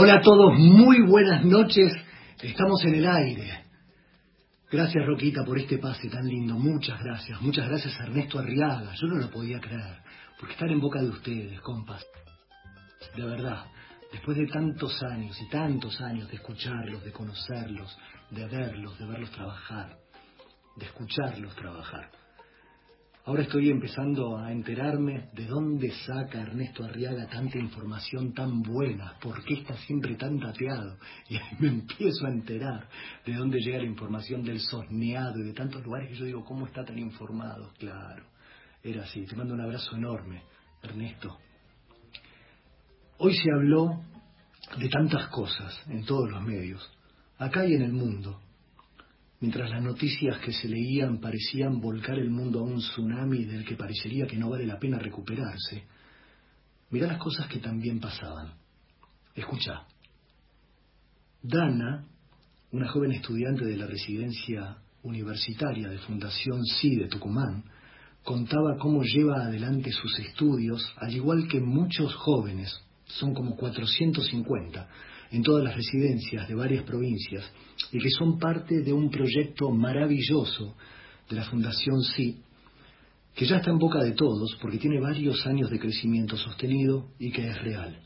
[0.00, 1.92] Hola a todos, muy buenas noches.
[2.40, 3.64] Estamos en el aire.
[4.70, 6.54] Gracias Roquita por este pase tan lindo.
[6.54, 7.42] Muchas gracias.
[7.42, 8.94] Muchas gracias Ernesto Arriaga.
[8.94, 9.98] Yo no lo podía creer.
[10.38, 12.06] Porque estar en boca de ustedes, compas.
[13.16, 13.64] De verdad,
[14.12, 17.98] después de tantos años y tantos años de escucharlos, de conocerlos,
[18.30, 19.96] de verlos, de verlos trabajar,
[20.76, 22.08] de escucharlos trabajar.
[23.28, 29.44] Ahora estoy empezando a enterarme de dónde saca Ernesto Arriaga tanta información tan buena, por
[29.44, 30.96] qué está siempre tan tateado.
[31.28, 32.88] Y ahí me empiezo a enterar
[33.26, 36.64] de dónde llega la información del sosneado y de tantos lugares que yo digo, ¿cómo
[36.68, 37.70] está tan informado?
[37.78, 38.24] Claro,
[38.82, 39.26] era así.
[39.26, 40.44] Te mando un abrazo enorme,
[40.82, 41.36] Ernesto.
[43.18, 44.04] Hoy se habló
[44.78, 46.80] de tantas cosas en todos los medios,
[47.36, 48.40] acá y en el mundo
[49.40, 53.76] mientras las noticias que se leían parecían volcar el mundo a un tsunami del que
[53.76, 55.84] parecería que no vale la pena recuperarse,
[56.90, 58.54] mirá las cosas que también pasaban.
[59.34, 59.86] Escucha.
[61.42, 62.04] Dana,
[62.72, 67.64] una joven estudiante de la residencia universitaria de Fundación Sí de Tucumán,
[68.24, 74.88] contaba cómo lleva adelante sus estudios, al igual que muchos jóvenes, son como 450,
[75.30, 77.44] en todas las residencias de varias provincias
[77.92, 80.74] y que son parte de un proyecto maravilloso
[81.28, 82.38] de la Fundación Sí,
[83.34, 87.30] que ya está en boca de todos porque tiene varios años de crecimiento sostenido y
[87.30, 88.00] que es real.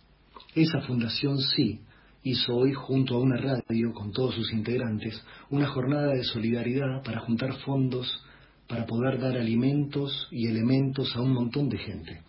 [0.54, 1.80] Esa Fundación Sí
[2.24, 7.20] hizo hoy junto a una radio con todos sus integrantes una jornada de solidaridad para
[7.20, 8.24] juntar fondos
[8.68, 12.22] para poder dar alimentos y elementos a un montón de gente.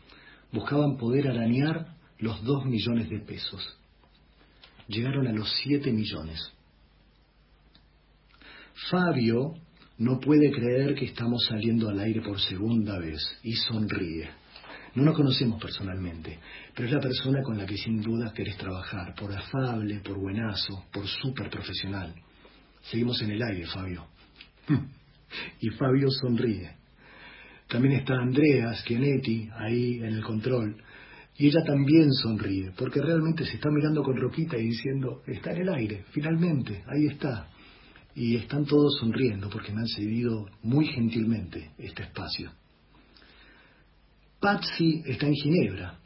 [0.52, 3.62] Buscaban poder arañar los dos millones de pesos
[4.88, 6.52] llegaron a los 7 millones.
[8.90, 9.54] Fabio
[9.98, 14.30] no puede creer que estamos saliendo al aire por segunda vez y sonríe.
[14.96, 16.40] No nos conocemos personalmente,
[16.76, 20.86] pero es la persona con la que sin duda querés trabajar, por afable, por buenazo,
[20.92, 22.14] por súper profesional.
[22.82, 24.08] Seguimos en el aire, Fabio.
[25.62, 26.76] y Fabio sonríe.
[27.68, 30.76] También está Andrea Schianetti ahí en el control,
[31.36, 35.62] y ella también sonríe, porque realmente se está mirando con Roquita y diciendo, está en
[35.62, 37.50] el aire, finalmente, ahí está.
[38.16, 42.52] Y están todos sonriendo porque me han cedido muy gentilmente este espacio.
[44.40, 46.00] Patsy está en Ginebra.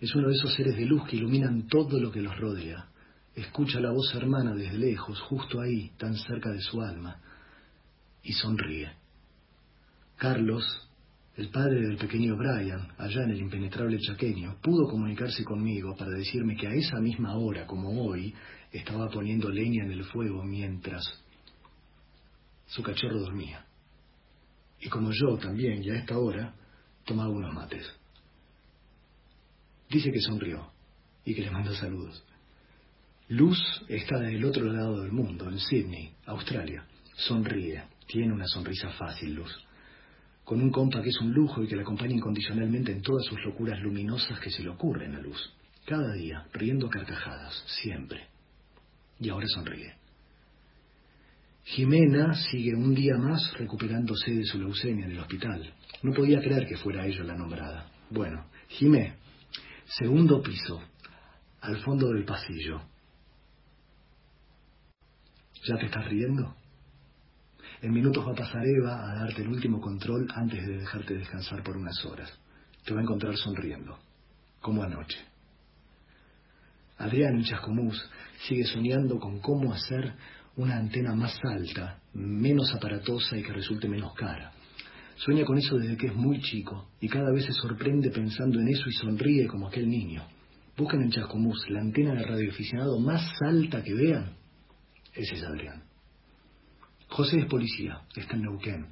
[0.00, 2.88] Es uno de esos seres de luz que iluminan todo lo que los rodea.
[3.34, 7.20] Escucha la voz hermana desde lejos, justo ahí, tan cerca de su alma,
[8.22, 8.92] y sonríe.
[10.16, 10.64] Carlos
[11.36, 16.56] el padre del pequeño Brian, allá en el impenetrable chaqueño, pudo comunicarse conmigo para decirme
[16.56, 18.32] que a esa misma hora, como hoy,
[18.70, 21.02] estaba poniendo leña en el fuego mientras
[22.66, 23.64] su cachorro dormía.
[24.80, 26.54] Y como yo también, ya a esta hora,
[27.04, 27.84] tomaba unos mates.
[29.90, 30.70] Dice que sonrió
[31.24, 32.24] y que le manda saludos.
[33.28, 33.58] Luz
[33.88, 36.86] está del otro lado del mundo, en Sydney, Australia.
[37.16, 39.64] Sonríe, tiene una sonrisa fácil, Luz
[40.44, 43.42] con un compa que es un lujo y que le acompaña incondicionalmente en todas sus
[43.44, 45.52] locuras luminosas que se le ocurren a luz.
[45.86, 48.28] Cada día, riendo carcajadas, siempre.
[49.18, 49.94] Y ahora sonríe.
[51.64, 55.72] Jimena sigue un día más recuperándose de su leucemia en el hospital.
[56.02, 57.90] No podía creer que fuera ella la nombrada.
[58.10, 59.14] Bueno, Jimé,
[59.86, 60.82] segundo piso,
[61.62, 62.82] al fondo del pasillo.
[65.66, 66.54] ¿Ya te estás riendo?
[67.84, 71.62] En minutos va a pasar Eva a darte el último control antes de dejarte descansar
[71.62, 72.32] por unas horas.
[72.82, 73.98] Te va a encontrar sonriendo,
[74.58, 75.18] como anoche.
[76.96, 78.02] Adrián en Chascomús
[78.48, 80.14] sigue soñando con cómo hacer
[80.56, 84.52] una antena más alta, menos aparatosa y que resulte menos cara.
[85.16, 88.68] Sueña con eso desde que es muy chico y cada vez se sorprende pensando en
[88.68, 90.26] eso y sonríe como aquel niño.
[90.74, 94.38] Buscan en Chascomús la antena de radioaficionado más alta que vean.
[95.12, 95.83] Ese es Adrián.
[97.14, 98.86] José es policía, está en Neuquén.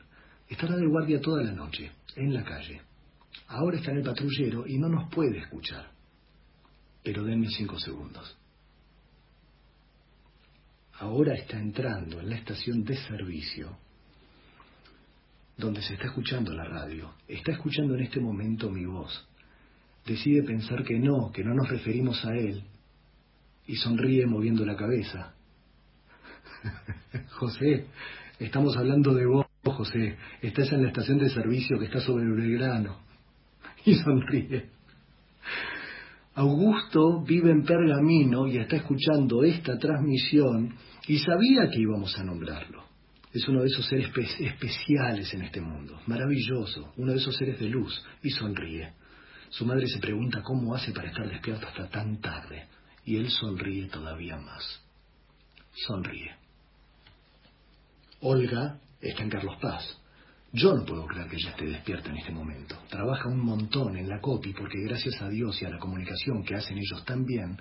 [0.49, 2.81] Estará de guardia toda la noche, en la calle.
[3.49, 5.91] Ahora está en el patrullero y no nos puede escuchar.
[7.03, 8.39] Pero denme cinco segundos.
[11.01, 13.77] Ahora está entrando en la estación de servicio,
[15.57, 17.15] donde se está escuchando la radio.
[17.27, 19.27] Está escuchando en este momento mi voz.
[20.07, 22.63] Decide pensar que no, que no nos referimos a él,
[23.67, 25.35] y sonríe moviendo la cabeza.
[27.39, 27.87] José,
[28.39, 30.17] estamos hablando de vos, José.
[30.41, 32.99] Estás en la estación de servicio que está sobre el Belgrano.
[33.85, 34.71] Y sonríe.
[36.35, 40.77] Augusto vive en Pergamino y está escuchando esta transmisión
[41.09, 42.85] y sabía que íbamos a nombrarlo.
[43.33, 47.69] Es uno de esos seres especiales en este mundo, maravilloso, uno de esos seres de
[47.69, 48.93] luz, y sonríe.
[49.49, 52.67] Su madre se pregunta cómo hace para estar despierto hasta tan tarde,
[53.05, 54.83] y él sonríe todavía más.
[55.75, 56.42] Sonríe.
[58.25, 59.99] Olga está en Carlos Paz.
[60.53, 62.77] Yo no puedo creer que ella esté despierta en este momento.
[62.89, 66.55] Trabaja un montón en la copy porque gracias a Dios y a la comunicación que
[66.55, 67.59] hacen ellos tan bien,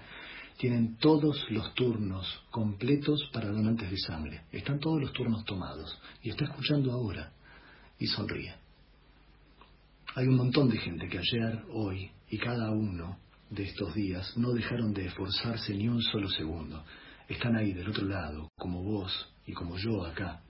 [0.57, 4.41] tienen todos los turnos completos para donantes de sangre.
[4.51, 5.99] Están todos los turnos tomados.
[6.21, 7.31] Y está escuchando ahora.
[7.97, 8.53] Y sonríe.
[10.13, 13.17] Hay un montón de gente que ayer, hoy y cada uno
[13.49, 16.83] de estos días no dejaron de esforzarse ni un solo segundo.
[17.27, 20.41] Están ahí del otro lado, como vos y como yo acá,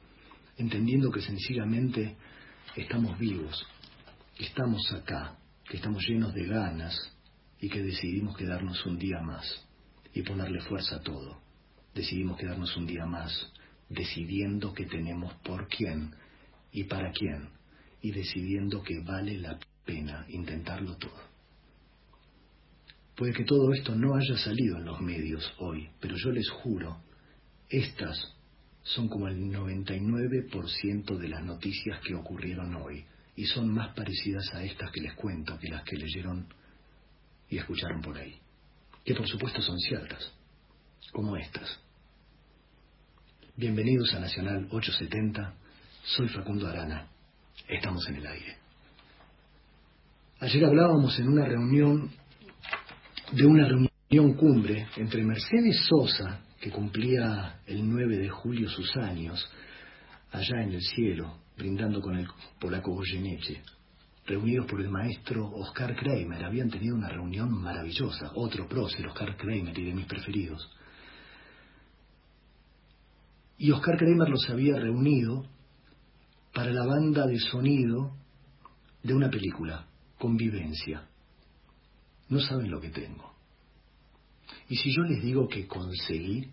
[0.61, 2.15] entendiendo que sencillamente
[2.75, 3.65] estamos vivos,
[4.37, 5.35] que estamos acá,
[5.67, 6.95] que estamos llenos de ganas
[7.59, 9.45] y que decidimos quedarnos un día más
[10.13, 11.41] y ponerle fuerza a todo.
[11.93, 13.51] Decidimos quedarnos un día más,
[13.89, 16.13] decidiendo que tenemos por quién
[16.71, 17.49] y para quién,
[18.01, 21.19] y decidiendo que vale la pena intentarlo todo.
[23.15, 27.01] Puede que todo esto no haya salido en los medios hoy, pero yo les juro,
[27.67, 28.35] estas
[28.83, 33.05] son como el 99% de las noticias que ocurrieron hoy,
[33.35, 36.47] y son más parecidas a estas que les cuento que las que leyeron
[37.49, 38.41] y escucharon por ahí
[39.03, 40.31] que por supuesto son ciertas,
[41.11, 41.79] como estas.
[43.55, 45.53] Bienvenidos a Nacional 870,
[46.03, 47.07] soy Facundo Arana,
[47.67, 48.57] estamos en el aire.
[50.39, 52.11] Ayer hablábamos en una reunión,
[53.31, 59.49] de una reunión cumbre entre Mercedes Sosa, que cumplía el 9 de julio sus años,
[60.31, 62.27] allá en el cielo, brindando con el
[62.59, 63.63] polaco Goyeneche,
[64.27, 66.45] reunidos por el maestro Oscar Kramer.
[66.45, 70.69] Habían tenido una reunión maravillosa, otro prócer, Oscar Kramer, y de mis preferidos.
[73.57, 75.43] Y Oscar Kramer los había reunido
[76.53, 78.15] para la banda de sonido
[79.01, 79.87] de una película,
[80.19, 81.07] Convivencia.
[82.29, 83.30] No saben lo que tengo.
[84.69, 86.49] Y si yo les digo que conseguí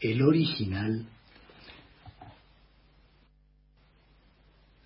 [0.00, 1.06] el original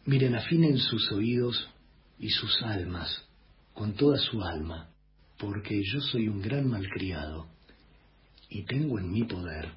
[0.06, 1.68] Miren, afinen sus oídos
[2.20, 3.26] y sus almas
[3.74, 4.88] con toda su alma,
[5.36, 7.48] porque yo soy un gran malcriado
[8.48, 9.72] y tengo en mi poder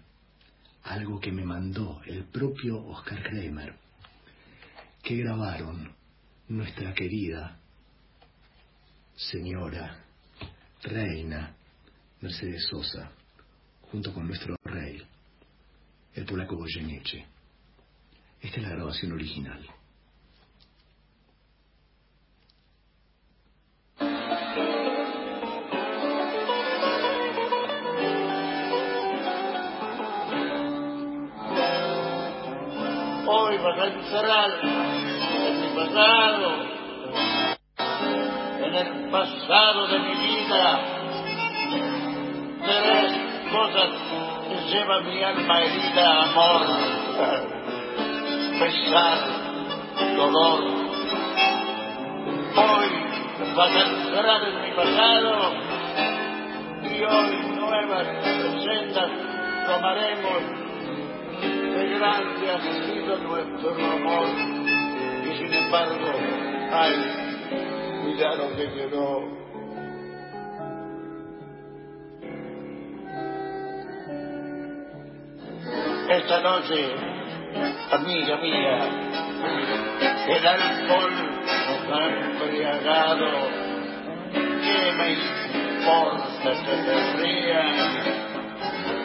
[0.83, 3.75] algo que me mandó el propio Oscar Kramer,
[5.01, 5.95] que grabaron
[6.47, 7.59] nuestra querida
[9.15, 10.05] señora,
[10.83, 11.55] reina
[12.21, 13.11] Mercedes Sosa,
[13.91, 15.01] junto con nuestro rey,
[16.13, 17.25] el polaco Goyeneche.
[18.41, 19.65] Esta es la grabación original.
[33.61, 36.68] vas a encerrar en mi pasado,
[38.69, 40.79] en el pasado de mi vida.
[42.65, 43.13] Tres
[43.51, 43.89] cosas
[44.47, 46.61] que lleva mi alma herida, amor,
[48.59, 49.17] pesar,
[50.15, 50.59] dolor.
[52.55, 52.89] Hoy
[53.55, 55.53] vas a entrar en mi pasado
[56.83, 58.07] y hoy nuevas
[58.63, 59.09] sendas
[59.65, 60.41] tomaremos
[61.41, 64.27] qué grande ha sido nuestro amor.
[65.25, 66.11] Y sin embargo,
[66.71, 67.28] ay,
[76.09, 76.95] Esta noche,
[77.91, 78.77] amiga mía,
[80.27, 81.13] el alcohol
[81.67, 83.29] nos ha embriagado.
[84.33, 87.75] ¿Qué me importa que te rían?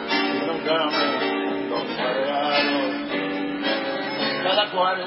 [0.09, 1.25] Si nunca me
[4.43, 4.97] cada cual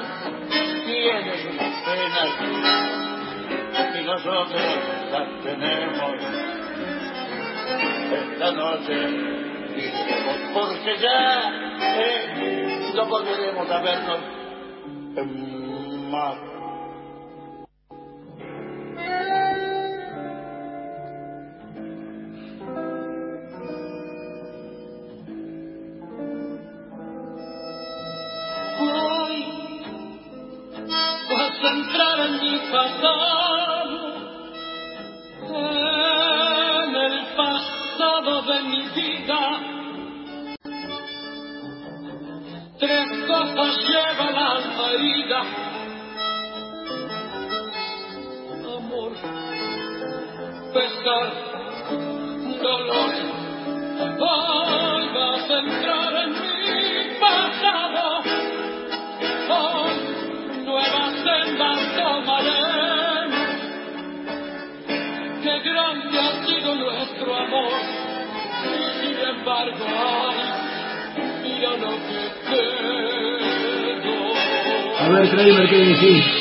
[0.85, 2.98] tiene sus penas
[4.09, 4.61] nosotros
[5.11, 6.13] las tenemos.
[8.11, 9.39] Esta noche
[10.53, 11.51] porque ya
[11.81, 14.19] eh, no volveremos a vernos
[16.09, 16.35] más
[74.99, 76.38] A ver, Kramer, ¿qué decís?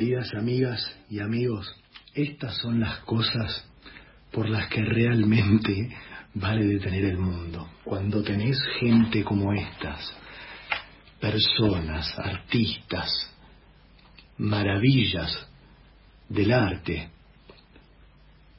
[0.00, 0.80] Queridas amigas
[1.10, 1.70] y amigos,
[2.14, 3.68] estas son las cosas
[4.32, 5.94] por las que realmente
[6.32, 7.68] vale detener el mundo.
[7.84, 10.10] Cuando tenés gente como estas,
[11.20, 13.10] personas, artistas,
[14.38, 15.46] maravillas
[16.30, 17.10] del arte,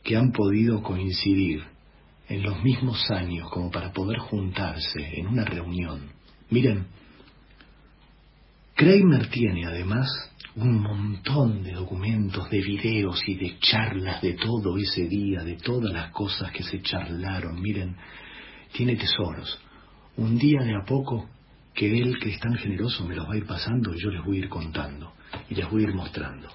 [0.04, 1.64] que han podido coincidir
[2.30, 6.12] en los mismos años como para poder juntarse en una reunión.
[6.52, 6.86] Miren,
[8.76, 15.08] Kramer tiene además un montón de documentos, de videos y de charlas de todo ese
[15.08, 17.62] día, de todas las cosas que se charlaron.
[17.62, 17.96] Miren,
[18.74, 19.60] tiene tesoros.
[20.18, 21.30] Un día de a poco
[21.74, 24.26] que él, que es tan generoso, me los va a ir pasando y yo les
[24.26, 25.14] voy a ir contando
[25.50, 26.50] y les voy a ir mostrando.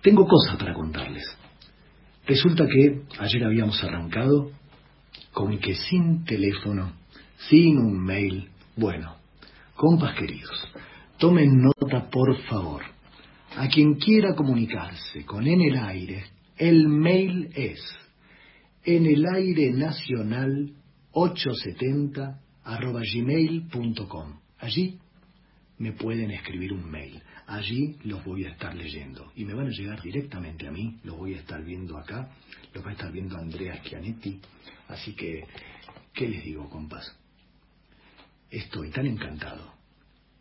[0.00, 1.24] Tengo cosas para contarles.
[2.26, 4.50] Resulta que ayer habíamos arrancado
[5.32, 6.92] con que sin teléfono,
[7.48, 9.16] sin un mail, bueno,
[9.76, 10.72] compas queridos,
[11.18, 12.82] Tomen nota, por favor.
[13.56, 16.24] A quien quiera comunicarse con En el Aire,
[16.58, 17.80] el mail es
[18.84, 20.72] en el aire nacional
[21.12, 24.40] 870 arroba gmail.com.
[24.58, 24.98] Allí
[25.78, 27.22] me pueden escribir un mail.
[27.46, 29.32] Allí los voy a estar leyendo.
[29.36, 30.98] Y me van a llegar directamente a mí.
[31.02, 32.30] Los voy a estar viendo acá.
[32.74, 34.38] Los va a estar viendo Andrea Schianetti.
[34.88, 35.44] Así que,
[36.12, 37.10] ¿qué les digo, compas?
[38.50, 39.75] Estoy tan encantado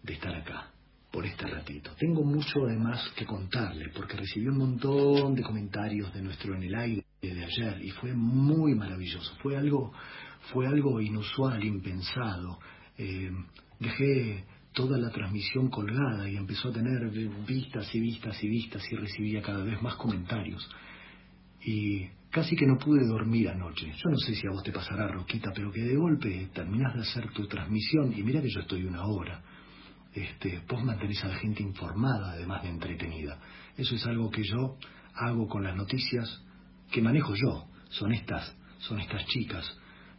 [0.06, 0.72] de estar acá
[1.12, 1.92] por este ratito.
[1.98, 6.76] Tengo mucho además que contarle porque recibí un montón de comentarios de nuestro en el
[6.76, 9.34] aire de ayer y fue muy maravilloso.
[9.42, 9.94] Fue algo,
[10.52, 12.60] fue algo inusual, impensado.
[12.98, 13.32] Eh,
[13.80, 14.44] dejé
[14.74, 17.10] toda la transmisión colgada y empezó a tener
[17.48, 20.70] vistas y vistas y vistas y recibía cada vez más comentarios.
[21.64, 23.88] Y casi que no pude dormir anoche.
[23.88, 27.02] Yo no sé si a vos te pasará, Roquita, pero que de golpe terminás de
[27.02, 29.42] hacer tu transmisión y mira que yo estoy una hora
[30.16, 33.38] este, vos mantenés a la gente informada, además de entretenida.
[33.76, 34.78] Eso es algo que yo
[35.14, 36.42] hago con las noticias
[36.90, 37.68] que manejo yo.
[37.90, 39.66] Son estas, son estas chicas,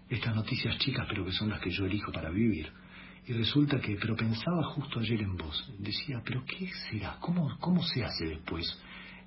[0.08, 2.70] estas noticias chicas, pero que son las que yo elijo para vivir.
[3.26, 7.16] Y resulta que, pero pensaba justo ayer en vos, decía, pero ¿qué será?
[7.20, 8.66] ¿Cómo, cómo se hace después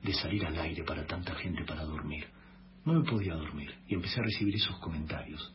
[0.03, 2.27] de salir al aire para tanta gente para dormir?
[2.85, 5.53] No me podía dormir y empecé a recibir esos comentarios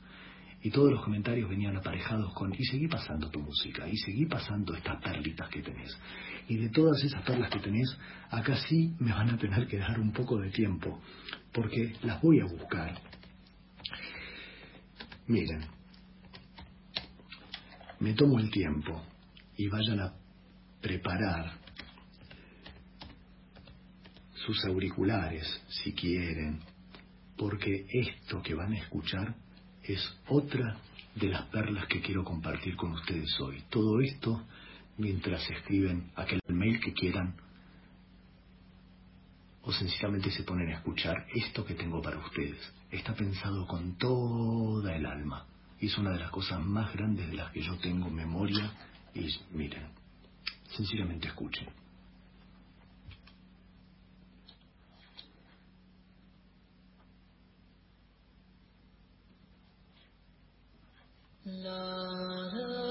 [0.65, 4.75] y todos los comentarios venían aparejados con y seguí pasando tu música, y seguí pasando
[4.75, 5.95] estas perlitas que tenés.
[6.49, 7.95] Y de todas esas perlas que tenés,
[8.31, 11.03] acá sí me van a tener que dar un poco de tiempo,
[11.53, 12.99] porque las voy a buscar.
[15.27, 15.67] Miren,
[18.01, 19.03] me tomo el tiempo
[19.59, 20.15] y vayan a
[20.81, 21.59] preparar
[24.47, 26.61] sus auriculares si quieren,
[27.37, 29.44] porque esto que van a escuchar
[29.87, 30.77] es otra
[31.15, 33.63] de las perlas que quiero compartir con ustedes hoy.
[33.71, 34.43] Todo esto
[34.99, 37.35] mientras escriben aquel mail que quieran
[39.63, 42.59] o sencillamente se ponen a escuchar esto que tengo para ustedes.
[42.91, 45.47] Está pensado con toda el alma
[45.87, 48.73] es una de las cosas más grandes de las que yo tengo memoria
[49.15, 49.89] y miren,
[50.77, 51.69] sencillamente escuchen.
[61.47, 61.77] La,
[62.55, 62.84] la.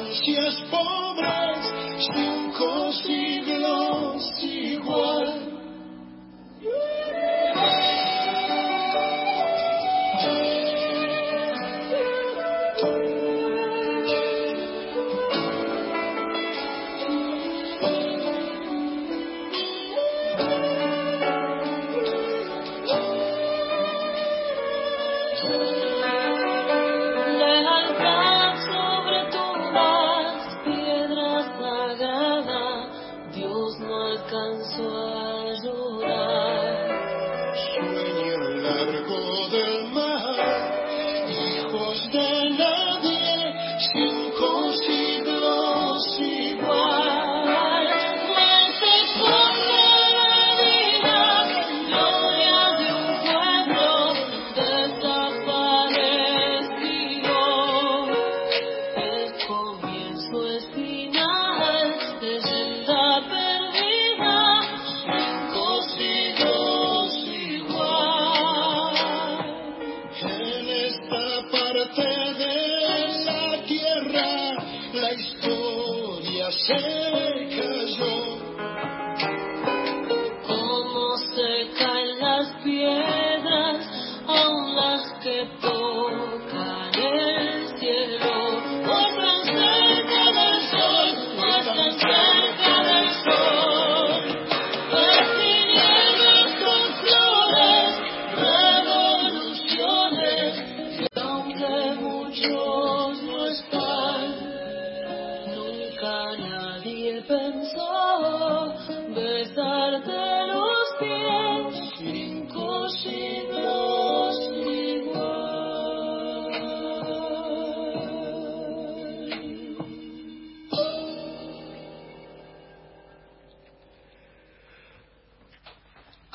[0.00, 2.31] infancias pobres.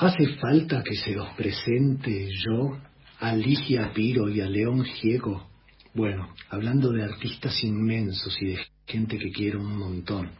[0.00, 2.78] ¿Hace falta que se os presente yo
[3.20, 5.48] a Ligia Piro y a León Giego?
[5.92, 10.30] Bueno, hablando de artistas inmensos y de gente que quiero un montón.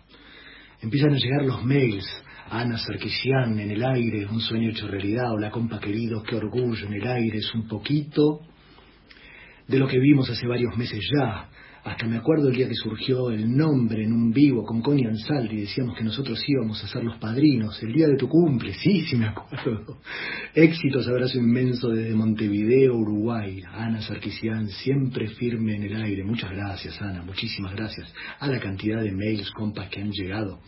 [0.81, 2.07] Empiezan a llegar los mails.
[2.51, 6.87] Ana Sarkisian en el aire, un sueño hecho realidad, o la compa querido, qué orgullo
[6.87, 8.41] en el aire, es un poquito
[9.67, 11.49] de lo que vimos hace varios meses ya.
[11.89, 15.63] Hasta me acuerdo el día que surgió el nombre en un vivo con Connie Ansaldi,
[15.63, 19.17] decíamos que nosotros íbamos a ser los padrinos, el día de tu cumple, sí, sí
[19.17, 19.99] me acuerdo.
[20.55, 23.63] Éxitos, abrazo inmenso desde Montevideo, Uruguay.
[23.73, 26.25] Ana Sarkisian, siempre firme en el aire.
[26.25, 28.13] Muchas gracias, Ana, muchísimas gracias.
[28.39, 30.61] A la cantidad de mails, compas, que han llegado.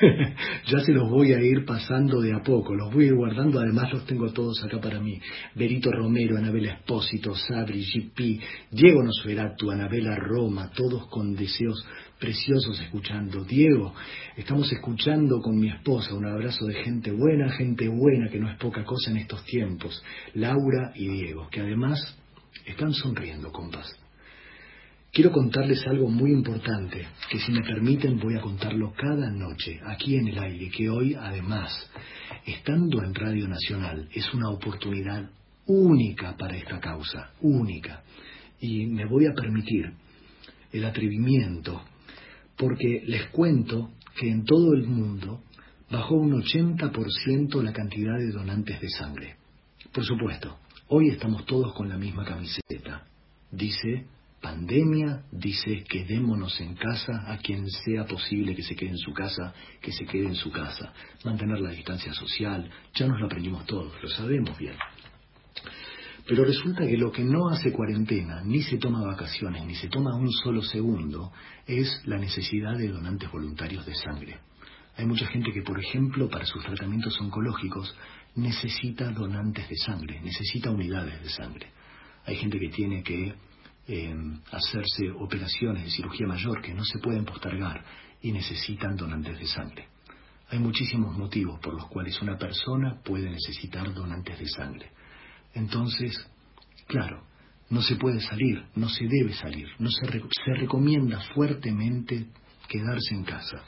[0.66, 3.58] ya se los voy a ir pasando de a poco, los voy a ir guardando,
[3.58, 5.18] además los tengo todos acá para mí.
[5.54, 8.40] Berito Romero, Anabela Espósito, Sabri, GP,
[8.70, 11.84] Diego Nosferatu, Anabela Roma, todos con deseos
[12.18, 13.44] preciosos escuchando.
[13.44, 13.94] Diego,
[14.36, 18.58] estamos escuchando con mi esposa, un abrazo de gente buena, gente buena, que no es
[18.58, 20.02] poca cosa en estos tiempos.
[20.34, 22.16] Laura y Diego, que además
[22.66, 24.05] están sonriendo, compas.
[25.16, 30.14] Quiero contarles algo muy importante, que si me permiten voy a contarlo cada noche, aquí
[30.14, 31.72] en el aire, que hoy además,
[32.44, 35.30] estando en Radio Nacional, es una oportunidad
[35.64, 38.02] única para esta causa, única.
[38.60, 39.90] Y me voy a permitir
[40.70, 41.82] el atrevimiento,
[42.54, 45.40] porque les cuento que en todo el mundo
[45.90, 49.36] bajó un 80% la cantidad de donantes de sangre.
[49.94, 53.06] Por supuesto, hoy estamos todos con la misma camiseta.
[53.50, 54.04] Dice
[54.46, 59.52] pandemia dice quedémonos en casa, a quien sea posible que se quede en su casa,
[59.80, 60.92] que se quede en su casa,
[61.24, 64.76] mantener la distancia social, ya nos lo aprendimos todos, lo sabemos bien.
[66.28, 70.14] Pero resulta que lo que no hace cuarentena, ni se toma vacaciones, ni se toma
[70.14, 71.32] un solo segundo,
[71.66, 74.38] es la necesidad de donantes voluntarios de sangre.
[74.96, 77.92] Hay mucha gente que, por ejemplo, para sus tratamientos oncológicos,
[78.36, 81.66] necesita donantes de sangre, necesita unidades de sangre.
[82.24, 83.34] Hay gente que tiene que
[84.50, 87.84] hacerse operaciones de cirugía mayor que no se pueden postergar
[88.20, 89.88] y necesitan donantes de sangre.
[90.48, 94.90] Hay muchísimos motivos por los cuales una persona puede necesitar donantes de sangre.
[95.54, 96.18] Entonces,
[96.86, 97.24] claro,
[97.68, 102.28] No se puede salir, no se debe salir, no se, se recomienda fuertemente
[102.68, 103.62] quedarse en casa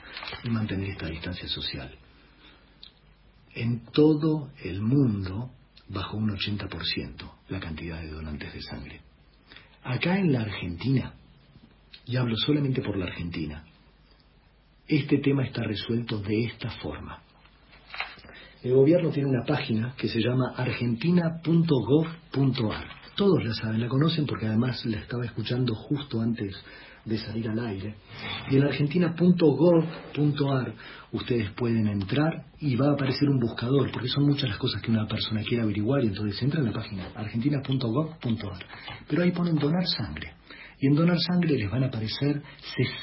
[0.44, 1.92] y mantener esta distancia social.
[3.54, 5.50] En todo el mundo
[5.88, 9.00] bajó un 80% la cantidad de donantes de sangre.
[9.82, 11.14] Acá en la Argentina,
[12.06, 13.64] y hablo solamente por la Argentina,
[14.86, 17.20] este tema está resuelto de esta forma.
[18.62, 22.88] El gobierno tiene una página que se llama argentina.gov.ar.
[23.14, 26.56] Todos la saben, la conocen porque además la estaba escuchando justo antes
[27.08, 27.96] de salir al aire.
[28.50, 30.74] Y en argentina.gov.ar
[31.12, 34.90] ustedes pueden entrar y va a aparecer un buscador, porque son muchas las cosas que
[34.90, 38.66] una persona quiere averiguar y entonces entra en la página argentina.gov.ar.
[39.08, 40.34] Pero ahí ponen donar sangre.
[40.80, 42.40] Y en donar sangre les van a aparecer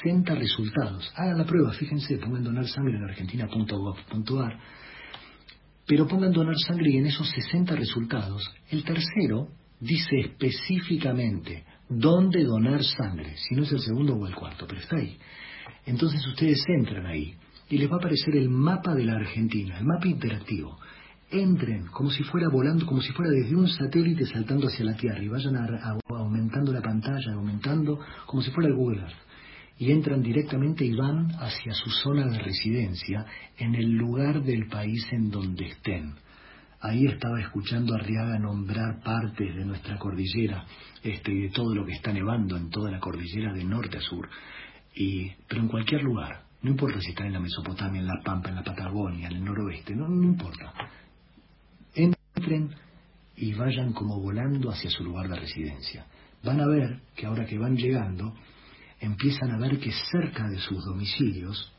[0.02, 1.12] 60 resultados.
[1.14, 4.58] Hagan la prueba, fíjense, pongan donar sangre en argentina.gov.ar.
[5.86, 12.82] Pero pongan donar sangre y en esos 60 resultados, el tercero dice específicamente dónde donar
[12.82, 15.16] sangre, si no es el segundo o el cuarto, pero está ahí.
[15.84, 17.34] Entonces ustedes entran ahí
[17.68, 20.78] y les va a aparecer el mapa de la Argentina, el mapa interactivo.
[21.30, 25.22] Entren como si fuera volando, como si fuera desde un satélite saltando hacia la Tierra
[25.22, 25.56] y vayan
[26.08, 29.26] aumentando la pantalla, aumentando como si fuera el Google Earth.
[29.78, 33.26] Y entran directamente y van hacia su zona de residencia
[33.58, 36.14] en el lugar del país en donde estén.
[36.86, 40.64] Ahí estaba escuchando a Arriaga nombrar partes de nuestra cordillera
[41.02, 44.28] este, de todo lo que está nevando en toda la cordillera de norte a sur.
[44.94, 48.50] Y, pero en cualquier lugar, no importa si está en la Mesopotamia, en la Pampa,
[48.50, 50.72] en la Patagonia, en el noroeste, no, no importa.
[51.92, 52.72] Entren
[53.34, 56.06] y vayan como volando hacia su lugar de residencia.
[56.44, 58.32] Van a ver que ahora que van llegando,
[59.00, 61.72] empiezan a ver que cerca de sus domicilios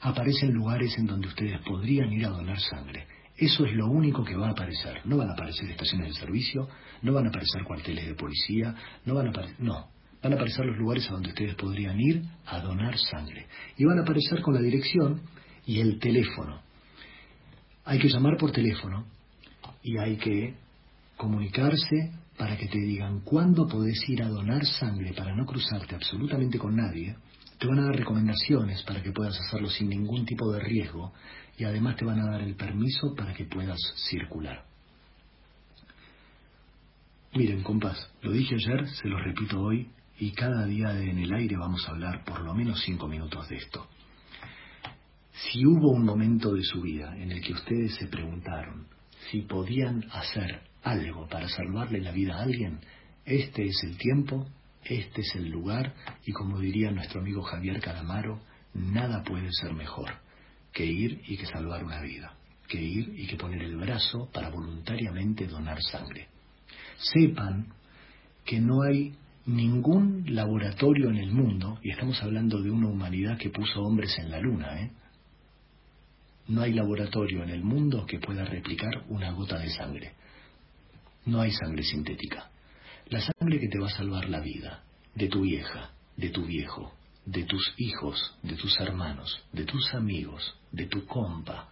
[0.00, 3.17] aparecen lugares en donde ustedes podrían ir a donar sangre.
[3.38, 5.00] Eso es lo único que va a aparecer.
[5.04, 6.68] No van a aparecer estaciones de servicio,
[7.02, 8.74] no van a aparecer cuarteles de policía,
[9.04, 9.60] no van a aparecer...
[9.60, 9.88] No,
[10.20, 13.46] van a aparecer los lugares a donde ustedes podrían ir a donar sangre.
[13.76, 15.22] Y van a aparecer con la dirección
[15.64, 16.62] y el teléfono.
[17.84, 19.06] Hay que llamar por teléfono
[19.84, 20.54] y hay que
[21.16, 26.58] comunicarse para que te digan cuándo podés ir a donar sangre para no cruzarte absolutamente
[26.58, 27.16] con nadie.
[27.58, 31.12] Te van a dar recomendaciones para que puedas hacerlo sin ningún tipo de riesgo
[31.58, 34.64] y además te van a dar el permiso para que puedas circular.
[37.34, 39.90] Miren, compás, lo dije ayer, se lo repito hoy,
[40.20, 43.56] y cada día en el aire vamos a hablar por lo menos cinco minutos de
[43.56, 43.88] esto.
[45.32, 48.86] Si hubo un momento de su vida en el que ustedes se preguntaron
[49.30, 52.80] si podían hacer algo para salvarle la vida a alguien,
[53.24, 54.46] este es el tiempo,
[54.84, 55.92] este es el lugar,
[56.24, 58.40] y como diría nuestro amigo Javier Calamaro,
[58.74, 60.27] nada puede ser mejor
[60.72, 62.34] que ir y que salvar una vida,
[62.68, 66.28] que ir y que poner el brazo para voluntariamente donar sangre.
[66.96, 67.66] Sepan
[68.44, 69.14] que no hay
[69.46, 74.30] ningún laboratorio en el mundo, y estamos hablando de una humanidad que puso hombres en
[74.30, 74.90] la luna, ¿eh?
[76.48, 80.12] No hay laboratorio en el mundo que pueda replicar una gota de sangre.
[81.26, 82.50] No hay sangre sintética.
[83.10, 84.82] La sangre que te va a salvar la vida,
[85.14, 86.94] de tu vieja, de tu viejo,
[87.30, 91.68] de tus hijos, de tus hermanos, de tus amigos, de tu compa.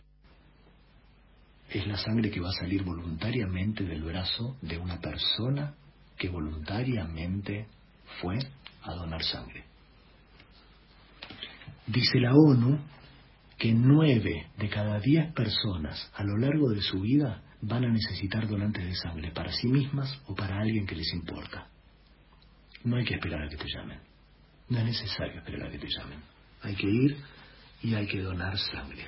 [1.70, 5.74] Es la sangre que va a salir voluntariamente del brazo de una persona
[6.18, 7.68] que voluntariamente
[8.20, 8.38] fue
[8.82, 9.64] a donar sangre.
[11.86, 12.78] Dice la ONU
[13.56, 18.46] que nueve de cada diez personas a lo largo de su vida van a necesitar
[18.46, 21.68] donantes de sangre para sí mismas o para alguien que les importa.
[22.84, 24.15] No hay que esperar a que te llamen.
[24.68, 26.20] No es necesario esperar a que te llamen.
[26.62, 27.16] Hay que ir
[27.82, 29.06] y hay que donar sangre.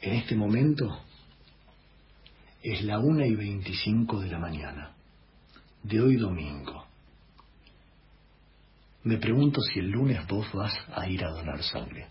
[0.00, 1.00] En este momento
[2.62, 4.92] es la una y veinticinco de la mañana,
[5.82, 6.86] de hoy domingo.
[9.02, 12.08] Me pregunto si el lunes vos vas a ir a donar sangre.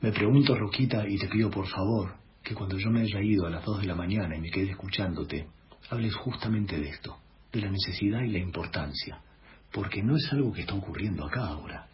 [0.00, 3.50] Me pregunto, Roquita, y te pido por favor que cuando yo me haya ido a
[3.50, 5.48] las dos de la mañana y me quede escuchándote,
[5.88, 7.16] hables justamente de esto,
[7.50, 9.18] de la necesidad y la importancia,
[9.72, 11.88] porque no es algo que está ocurriendo acá ahora.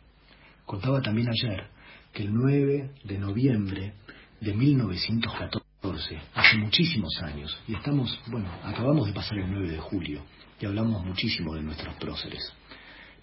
[0.66, 1.68] Contaba también ayer
[2.12, 3.94] que el 9 de noviembre
[4.40, 10.24] de 1914, hace muchísimos años, y estamos, bueno, acabamos de pasar el 9 de julio
[10.60, 12.52] y hablamos muchísimo de nuestros próceres.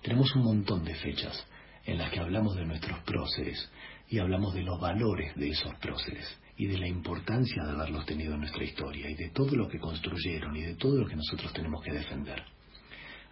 [0.01, 1.45] Tenemos un montón de fechas
[1.85, 3.69] en las que hablamos de nuestros próceres
[4.09, 8.33] y hablamos de los valores de esos próceres y de la importancia de haberlos tenido
[8.33, 11.53] en nuestra historia y de todo lo que construyeron y de todo lo que nosotros
[11.53, 12.43] tenemos que defender.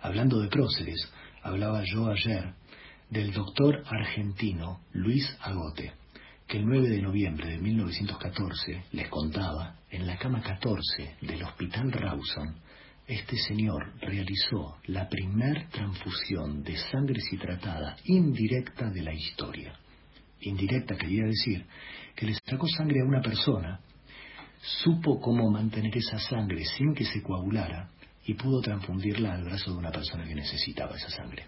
[0.02, 1.12] Hablando de próceres,
[1.42, 2.54] hablaba yo ayer
[3.10, 5.94] del doctor argentino Luis Agote,
[6.48, 11.92] que el 9 de noviembre de 1914, les contaba, en la cama 14 del Hospital
[11.92, 12.56] Rawson,
[13.08, 19.80] este señor realizó la primer transfusión de sangre citratada indirecta de la historia.
[20.42, 21.66] Indirecta quería decir
[22.16, 23.80] que le sacó sangre a una persona,
[24.62, 27.90] supo cómo mantener esa sangre sin que se coagulara
[28.26, 31.46] y pudo transfundirla al brazo de una persona que necesitaba esa sangre.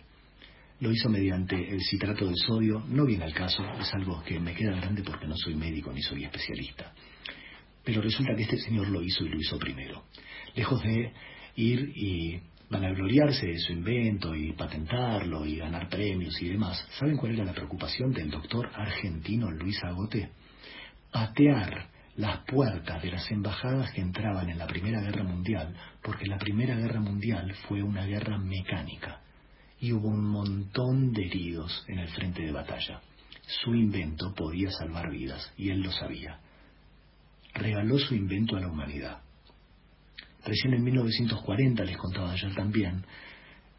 [0.80, 4.54] Lo hizo mediante el citrato de sodio, no viene al caso, es algo que me
[4.54, 6.94] queda grande porque no soy médico ni soy especialista.
[7.84, 10.04] Pero resulta que este señor lo hizo y lo hizo primero.
[10.54, 11.14] Lejos de
[11.56, 17.34] ir y vanagloriarse de su invento y patentarlo y ganar premios y demás, ¿saben cuál
[17.34, 20.30] era la preocupación del doctor argentino Luis Agote?
[21.12, 26.38] patear las puertas de las embajadas que entraban en la Primera Guerra Mundial, porque la
[26.38, 29.22] Primera Guerra Mundial fue una guerra mecánica
[29.80, 33.02] y hubo un montón de heridos en el frente de batalla.
[33.46, 36.39] Su invento podía salvar vidas y él lo sabía.
[37.54, 39.22] Regaló su invento a la humanidad.
[40.43, 43.06] Recién en 1940, les contaba ayer también,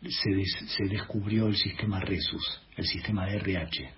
[0.02, 3.90] se, des se descubrió el sistema RESUS, el sistema RH,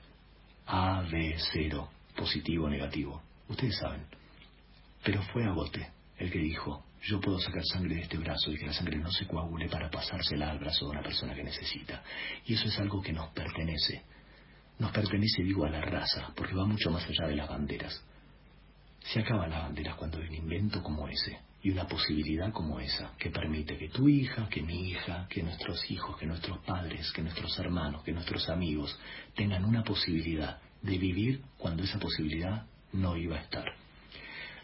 [0.66, 4.06] AB0 positivo o negativo, ustedes saben.
[5.02, 8.66] Pero fue Agote el que dijo, yo puedo sacar sangre de este brazo y que
[8.66, 12.02] la sangre no se coagule para pasársela al brazo de una persona que necesita.
[12.44, 14.02] Y eso es algo que nos pertenece.
[14.78, 18.04] Nos pertenece, digo, a la raza, porque va mucho más allá de las banderas.
[19.00, 23.12] Se acaban las banderas cuando hay un invento como ese y una posibilidad como esa,
[23.18, 27.22] que permite que tu hija, que mi hija, que nuestros hijos, que nuestros padres, que
[27.22, 28.98] nuestros hermanos, que nuestros amigos
[29.34, 33.64] tengan una posibilidad de vivir cuando esa posibilidad no iba a estar.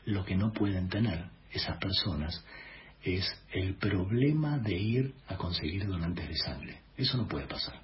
[0.04, 2.44] Lo que no pueden tener esas personas
[3.02, 6.80] es el problema de ir a conseguir donantes de sangre.
[6.96, 7.80] Eso no puede pasar.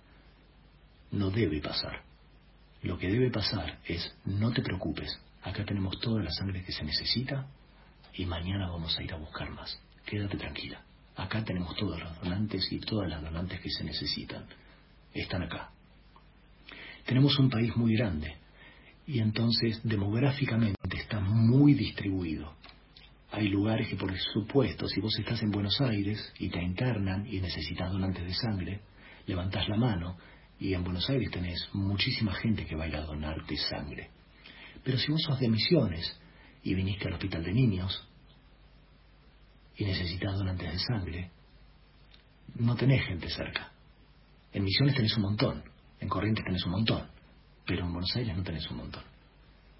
[1.10, 2.02] No debe pasar.
[2.82, 5.20] Lo que debe pasar es no te preocupes.
[5.42, 7.46] Acá tenemos toda la sangre que se necesita
[8.14, 9.78] y mañana vamos a ir a buscar más.
[10.04, 10.82] Quédate tranquila.
[11.16, 14.46] Acá tenemos todos los donantes y todas las donantes que se necesitan.
[15.12, 15.70] Están acá.
[17.06, 18.36] Tenemos un país muy grande
[19.06, 22.54] y entonces demográficamente está muy distribuido.
[23.32, 27.40] Hay lugares que, por supuesto, si vos estás en Buenos Aires y te internan y
[27.40, 28.80] necesitas donantes de sangre,
[29.26, 30.18] levantás la mano
[30.60, 34.10] y en Buenos Aires tenés muchísima gente que va a ir a donarte sangre.
[34.84, 36.20] Pero si vos sos de Misiones
[36.62, 38.06] y viniste al hospital de niños
[39.76, 41.30] y necesitas donantes de sangre,
[42.56, 43.72] no tenés gente cerca.
[44.52, 45.64] En Misiones tenés un montón,
[46.02, 47.06] en Corrientes tenés un montón,
[47.64, 49.04] pero en Buenos Aires no tenés un montón.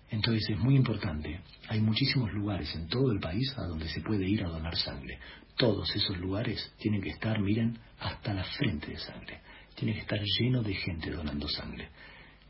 [0.08, 4.28] Entonces es muy importante, hay muchísimos lugares en todo el país a donde se puede
[4.28, 5.18] ir a donar sangre.
[5.56, 9.40] Todos esos lugares tienen que estar, miren, hasta la frente de sangre.
[9.74, 11.88] Tiene que estar lleno de gente donando sangre.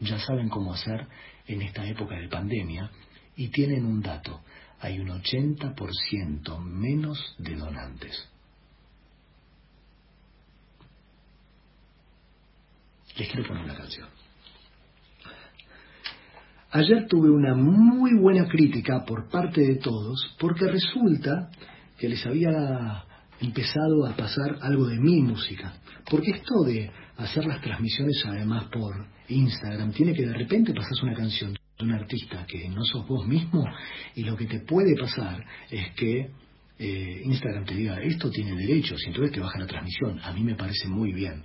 [0.00, 1.06] Ya saben cómo hacer
[1.46, 2.90] en esta época de pandemia
[3.37, 4.42] y tienen un dato,
[4.80, 8.31] hay un 80% menos de donantes.
[13.18, 14.09] Les quiero poner una canción.
[16.70, 21.51] Ayer tuve una muy buena crítica por parte de todos porque resulta
[21.98, 23.05] que les había
[23.40, 25.75] empezado a pasar algo de mi música.
[26.11, 28.94] Porque esto de hacer las transmisiones además por
[29.29, 33.27] Instagram tiene que de repente pasas una canción de un artista que no sos vos
[33.27, 33.64] mismo
[34.14, 36.31] y lo que te puede pasar es que
[36.79, 40.18] eh, Instagram te diga esto tiene derechos y entonces te baja la transmisión.
[40.20, 41.42] A mí me parece muy bien.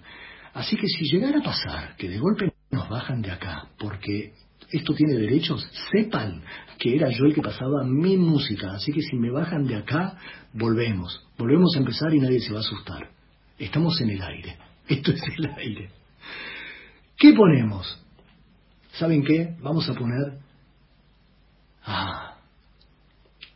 [0.54, 4.34] Así que si llegara a pasar que de golpe nos bajan de acá porque
[4.72, 6.44] esto tiene derechos, sepan
[6.78, 8.74] que era yo el que pasaba mi música.
[8.74, 10.18] Así que si me bajan de acá,
[10.54, 11.26] volvemos.
[11.38, 13.10] Volvemos a empezar y nadie se va a asustar.
[13.58, 14.58] Estamos en el aire.
[14.88, 15.90] Esto es el aire.
[17.18, 18.04] ¿Qué ponemos?
[18.94, 19.56] ¿Saben qué?
[19.62, 20.40] Vamos a poner
[21.84, 22.38] a,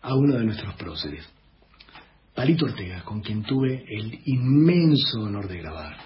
[0.02, 1.28] a uno de nuestros próceres,
[2.34, 5.98] Palito Ortega, con quien tuve el inmenso honor de grabar.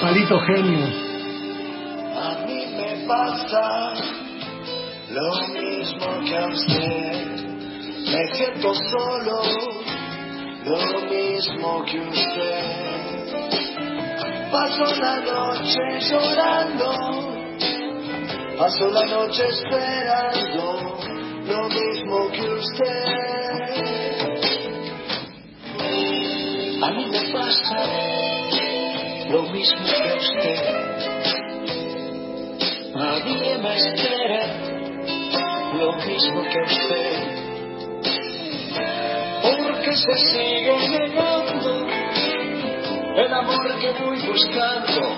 [0.00, 0.86] Palito genio.
[2.14, 3.94] A mí me pasa
[5.10, 7.14] lo mismo que a usted.
[8.06, 9.42] Me siento solo,
[10.66, 12.62] lo mismo que usted.
[14.52, 16.90] Paso la noche llorando,
[18.56, 20.96] paso la noche esperando,
[21.44, 23.04] lo mismo que usted.
[26.82, 28.27] A mí me pasa
[29.30, 30.58] lo mismo que usted.
[33.24, 34.42] Mí me espera
[35.74, 37.48] lo mismo que usted.
[39.42, 41.86] porque se sigue negando
[43.16, 45.16] el amor que voy buscando,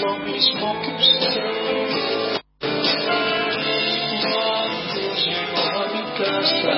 [0.00, 2.40] lo mismo que usted.
[4.22, 6.76] Cuando llego a mi casa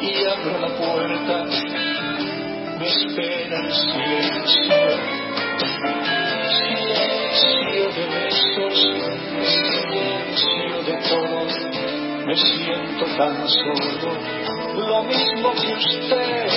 [0.00, 1.36] y abro la puerta,
[2.84, 4.76] me espera el silencio,
[6.60, 8.76] silencio de besos,
[9.54, 11.38] silencio de todo.
[12.26, 14.08] Me siento tan solo,
[14.76, 16.48] lo mismo que usted,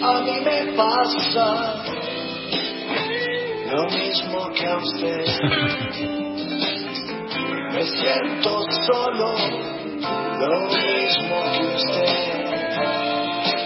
[0.00, 1.82] a mí me pasa,
[3.72, 5.24] lo mismo que a usted.
[7.72, 8.50] Me siento
[8.86, 9.34] solo,
[10.38, 12.47] lo mismo que usted.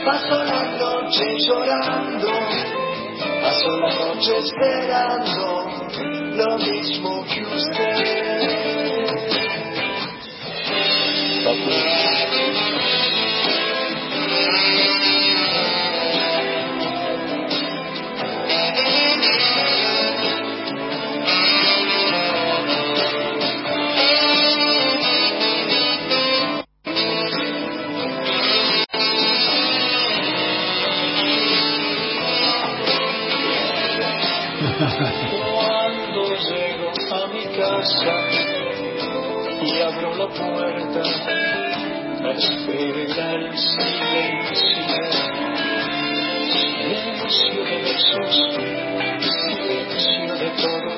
[0.05, 2.29] Paso la noche llorando,
[3.41, 5.47] paso la noche esperando,
[6.35, 7.93] lo mismo que usted.
[40.37, 41.03] Puerta,
[42.21, 44.83] me espera el silencio.
[46.53, 48.35] Silencio de besos,
[49.47, 50.91] silencio de todo.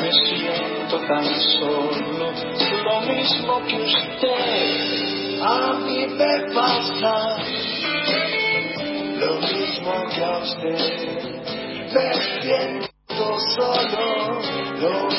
[0.00, 2.32] Me siento tan solo,
[2.84, 5.40] lo mismo que usted.
[5.42, 7.36] A mí me pasa
[9.18, 10.80] lo mismo que a usted.
[11.92, 12.06] Me
[12.42, 14.04] siento solo,
[14.80, 15.13] lo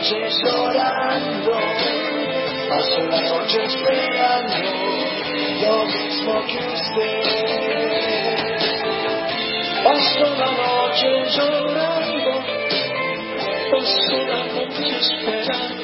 [0.00, 1.52] la noche llorando,
[2.68, 4.56] paso la noche esperando,
[5.60, 7.22] lo mismo que usted.
[9.84, 12.32] Paso la noche llorando,
[13.70, 15.79] paso la noche esperando,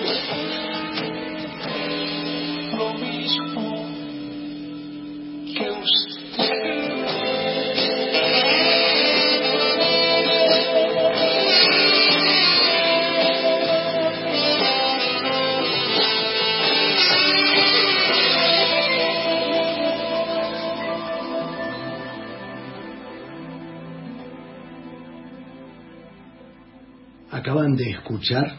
[27.46, 28.58] Acaban de escuchar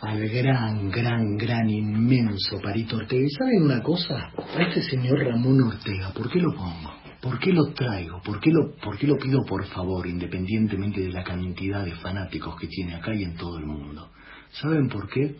[0.00, 3.26] al gran, gran, gran, inmenso Parito Ortega.
[3.26, 4.30] ¿Y saben una cosa?
[4.56, 6.94] A este señor Ramón Ortega, ¿por qué lo pongo?
[7.20, 8.22] ¿Por qué lo traigo?
[8.22, 12.54] ¿Por qué lo, por qué lo pido por favor, independientemente de la cantidad de fanáticos
[12.60, 14.08] que tiene acá y en todo el mundo?
[14.52, 15.34] ¿Saben por qué?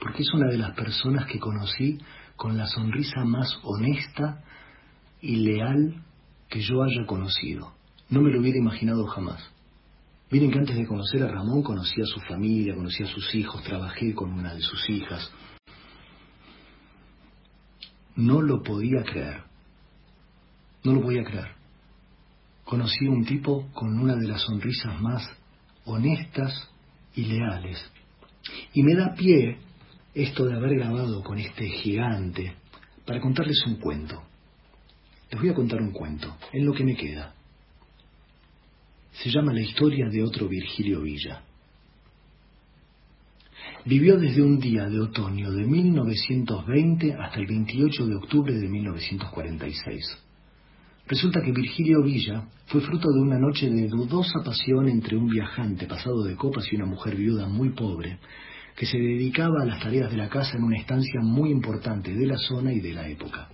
[0.00, 1.98] Porque es una de las personas que conocí
[2.34, 4.42] con la sonrisa más honesta
[5.20, 6.02] y leal
[6.48, 7.74] que yo haya conocido.
[8.08, 9.52] No me lo hubiera imaginado jamás.
[10.28, 13.62] Miren que antes de conocer a Ramón conocía a su familia, conocía a sus hijos,
[13.62, 15.30] trabajé con una de sus hijas.
[18.16, 19.44] No lo podía creer.
[20.82, 21.54] No lo podía creer.
[22.64, 25.22] Conocí a un tipo con una de las sonrisas más
[25.84, 26.70] honestas
[27.14, 27.78] y leales.
[28.72, 29.58] Y me da pie
[30.12, 32.56] esto de haber grabado con este gigante
[33.04, 34.20] para contarles un cuento.
[35.30, 37.35] Les voy a contar un cuento, en lo que me queda
[39.26, 41.42] se llama La historia de otro Virgilio Villa.
[43.84, 50.18] Vivió desde un día de otoño de 1920 hasta el 28 de octubre de 1946.
[51.08, 55.88] Resulta que Virgilio Villa fue fruto de una noche de dudosa pasión entre un viajante
[55.88, 58.20] pasado de copas y una mujer viuda muy pobre,
[58.76, 62.26] que se dedicaba a las tareas de la casa en una estancia muy importante de
[62.26, 63.48] la zona y de la época.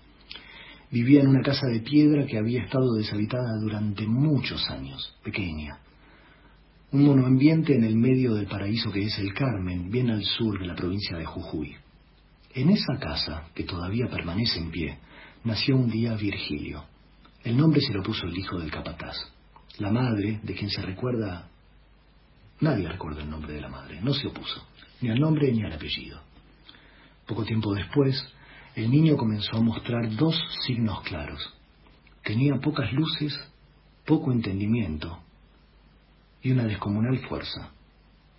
[0.93, 5.79] Vivía en una casa de piedra que había estado deshabitada durante muchos años, pequeña.
[6.91, 10.67] Un monoambiente en el medio del paraíso que es el Carmen, bien al sur de
[10.67, 11.75] la provincia de Jujuy.
[12.55, 14.99] En esa casa, que todavía permanece en pie,
[15.45, 16.85] nació un día Virgilio.
[17.43, 19.17] El nombre se lo puso el hijo del capataz.
[19.79, 21.49] La madre, de quien se recuerda...
[22.61, 24.69] Nadie recuerda el nombre de la madre, no se opuso,
[25.01, 26.21] ni al nombre ni al apellido.
[27.27, 28.23] Poco tiempo después,
[28.75, 31.53] el niño comenzó a mostrar dos signos claros.
[32.25, 33.39] Tenía pocas luces,
[34.07, 35.19] poco entendimiento
[36.43, 37.71] y una descomunal fuerza.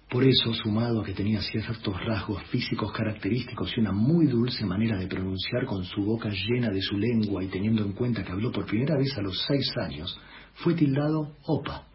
[0.10, 4.98] Por eso, sumado a que tenía ciertos rasgos físicos característicos y una muy dulce manera
[4.98, 8.52] de pronunciar con su boca llena de su lengua y teniendo en cuenta que habló
[8.52, 10.20] por primera vez a los seis años,
[10.56, 11.88] fue tildado Opa.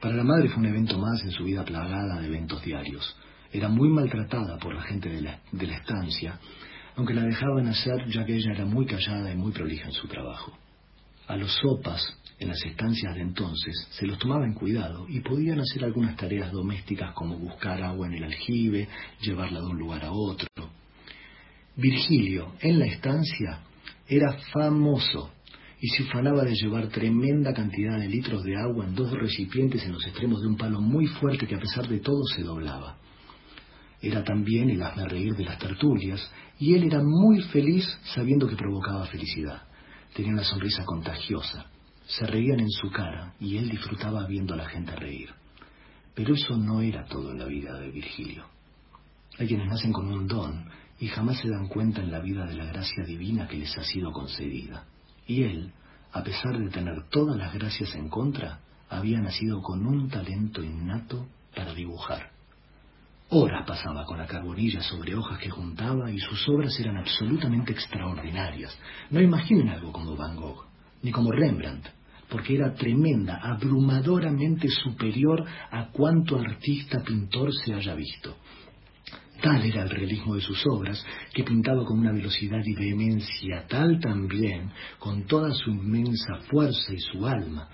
[0.00, 3.16] Para la madre fue un evento más en su vida plagada de eventos diarios.
[3.50, 6.38] Era muy maltratada por la gente de la, de la estancia,
[6.96, 10.08] aunque la dejaban hacer ya que ella era muy callada y muy prolija en su
[10.08, 10.52] trabajo.
[11.28, 12.02] A los sopas,
[12.38, 16.52] en las estancias de entonces, se los tomaba en cuidado y podían hacer algunas tareas
[16.52, 18.88] domésticas como buscar agua en el aljibe,
[19.20, 20.48] llevarla de un lugar a otro.
[21.76, 23.60] Virgilio, en la estancia,
[24.08, 25.32] era famoso
[25.80, 29.92] y se ufanaba de llevar tremenda cantidad de litros de agua en dos recipientes en
[29.92, 32.96] los extremos de un palo muy fuerte que a pesar de todo se doblaba.
[34.00, 38.56] Era también el hazme reír de las tertulias y él era muy feliz sabiendo que
[38.56, 39.62] provocaba felicidad.
[40.14, 41.66] Tenía una sonrisa contagiosa.
[42.06, 45.30] Se reían en su cara y él disfrutaba viendo a la gente reír.
[46.14, 48.46] Pero eso no era todo en la vida de Virgilio.
[49.38, 52.54] Hay quienes nacen con un don y jamás se dan cuenta en la vida de
[52.54, 54.86] la gracia divina que les ha sido concedida.
[55.26, 55.72] Y él,
[56.12, 61.26] a pesar de tener todas las gracias en contra, había nacido con un talento innato
[61.54, 62.35] para dibujar.
[63.28, 68.78] Horas pasaba con la carbonilla sobre hojas que juntaba y sus obras eran absolutamente extraordinarias.
[69.10, 70.64] No imaginen algo como Van Gogh,
[71.02, 71.88] ni como Rembrandt,
[72.28, 78.36] porque era tremenda, abrumadoramente superior a cuanto artista pintor se haya visto.
[79.42, 81.04] Tal era el realismo de sus obras,
[81.34, 84.70] que pintaba con una velocidad y vehemencia tal también,
[85.00, 87.68] con toda su inmensa fuerza y su alma.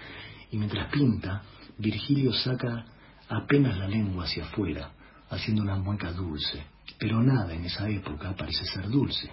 [0.50, 1.42] Y mientras pinta,
[1.76, 2.86] Virgilio saca
[3.28, 4.92] apenas la lengua hacia afuera,
[5.32, 6.62] haciendo una mueca dulce.
[6.98, 9.30] Pero nada en esa época parece ser dulce.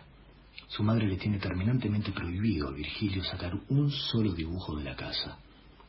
[0.67, 5.37] Su madre le tiene terminantemente prohibido a Virgilio sacar un solo dibujo de la casa,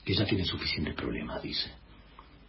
[0.04, 1.70] que ya tiene suficientes problemas, dice.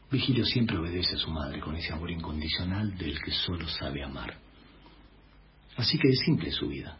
[0.09, 4.37] Vigilio siempre obedece a su madre con ese amor incondicional del que solo sabe amar.
[5.77, 6.97] Así que es simple su vida.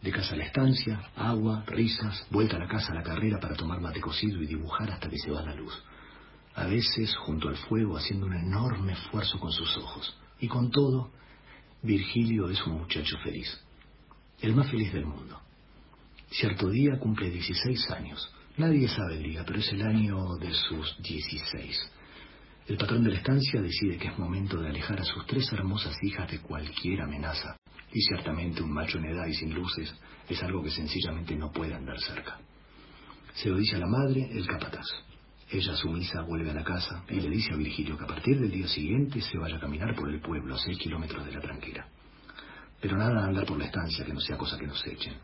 [0.00, 3.56] De casa a la estancia, agua, risas, vuelta a la casa a la carrera para
[3.56, 5.74] tomar mate cocido y dibujar hasta que se va la luz.
[6.56, 10.16] A veces junto al fuego haciendo un enorme esfuerzo con sus ojos.
[10.40, 11.10] Y con todo,
[11.82, 13.62] Virgilio es un muchacho feliz.
[14.40, 15.38] El más feliz del mundo.
[16.30, 18.34] Cierto día cumple 16 años.
[18.56, 21.92] Nadie sabe el día, pero es el año de sus 16.
[22.68, 25.94] El patrón de la estancia decide que es momento de alejar a sus tres hermosas
[26.02, 27.56] hijas de cualquier amenaza,
[27.92, 29.94] y ciertamente un macho en edad y sin luces
[30.28, 32.40] es algo que sencillamente no puede andar cerca.
[33.34, 34.86] Se lo dice a la madre, el capataz.
[35.48, 38.50] Ella, sumisa, vuelve a la casa y le dice a Virgilio que a partir del
[38.50, 41.86] día siguiente se vaya a caminar por el pueblo a seis kilómetros de la tranquera.
[42.80, 45.14] Pero nada de andar por la estancia, que no sea cosa que nos echen.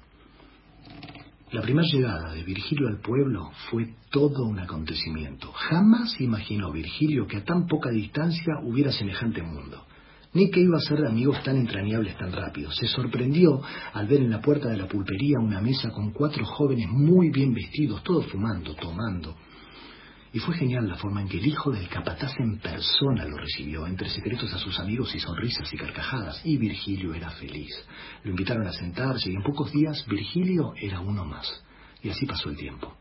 [1.50, 5.52] La primera llegada de Virgilio al pueblo fue todo un acontecimiento.
[5.52, 9.84] Jamás imaginó Virgilio que a tan poca distancia hubiera semejante mundo,
[10.32, 12.70] ni que iba a ser de amigos tan entrañables tan rápido.
[12.70, 13.60] Se sorprendió
[13.92, 17.52] al ver en la puerta de la pulpería una mesa con cuatro jóvenes muy bien
[17.52, 19.36] vestidos, todos fumando, tomando,
[20.34, 23.86] y fue genial la forma en que el hijo del capataz en persona lo recibió,
[23.86, 26.40] entre secretos a sus amigos y sonrisas y carcajadas.
[26.44, 27.72] Y Virgilio era feliz.
[28.24, 31.62] Lo invitaron a sentarse y en pocos días Virgilio era uno más.
[32.02, 32.96] Y así pasó el tiempo.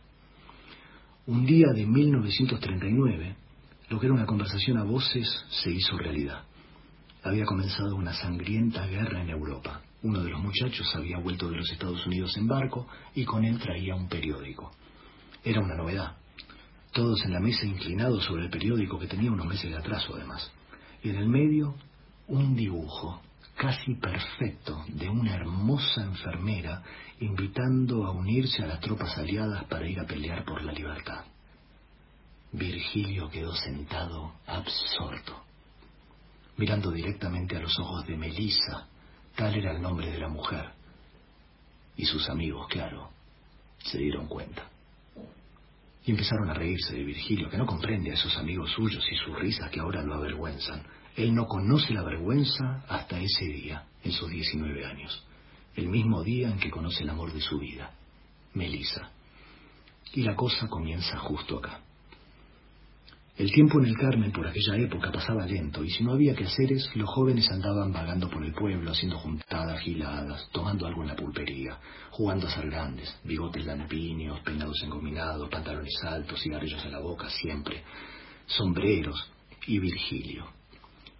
[1.27, 3.35] Un día de 1939,
[3.89, 6.43] lo que era una conversación a voces se hizo realidad.
[7.23, 9.81] Había comenzado una sangrienta guerra en Europa.
[10.03, 13.57] Uno de los muchachos había vuelto de los Estados Unidos en barco y con él
[13.57, 14.71] traía un periódico.
[15.43, 16.20] Era una novedad
[16.91, 20.51] todos en la mesa inclinados sobre el periódico que tenía unos meses de atraso además.
[21.03, 21.75] Y en el medio
[22.27, 23.21] un dibujo
[23.55, 26.81] casi perfecto de una hermosa enfermera
[27.19, 31.25] invitando a unirse a las tropas aliadas para ir a pelear por la libertad.
[32.51, 35.43] Virgilio quedó sentado absorto,
[36.57, 38.87] mirando directamente a los ojos de Melisa,
[39.35, 40.71] tal era el nombre de la mujer.
[41.95, 43.09] Y sus amigos, claro,
[43.83, 44.70] se dieron cuenta.
[46.05, 49.37] Y empezaron a reírse de Virgilio, que no comprende a esos amigos suyos y sus
[49.37, 50.83] risas que ahora lo avergüenzan.
[51.15, 55.23] Él no conoce la vergüenza hasta ese día, en sus 19 años,
[55.75, 57.91] el mismo día en que conoce el amor de su vida,
[58.53, 59.11] Melisa.
[60.13, 61.81] Y la cosa comienza justo acá.
[63.41, 66.95] El tiempo en el Carmen por aquella época pasaba lento, y si no había quehaceres,
[66.95, 71.75] los jóvenes andaban vagando por el pueblo, haciendo juntadas, giladas, tomando algo en la pulpería,
[72.11, 77.81] jugando a ser grandes, bigotes lampiños, peinados engominados, pantalones altos, cigarrillos en la boca, siempre,
[78.45, 79.31] sombreros
[79.65, 80.45] y Virgilio,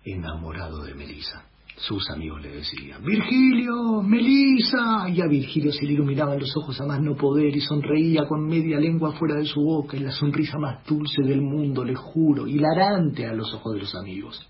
[0.06, 1.51] enamorado de Melisa.
[1.82, 6.86] Sus amigos le decían, Virgilio, Melisa, y a Virgilio se le iluminaban los ojos a
[6.86, 10.60] más no poder y sonreía con media lengua fuera de su boca y la sonrisa
[10.60, 14.48] más dulce del mundo, le juro, hilarante a los ojos de los amigos.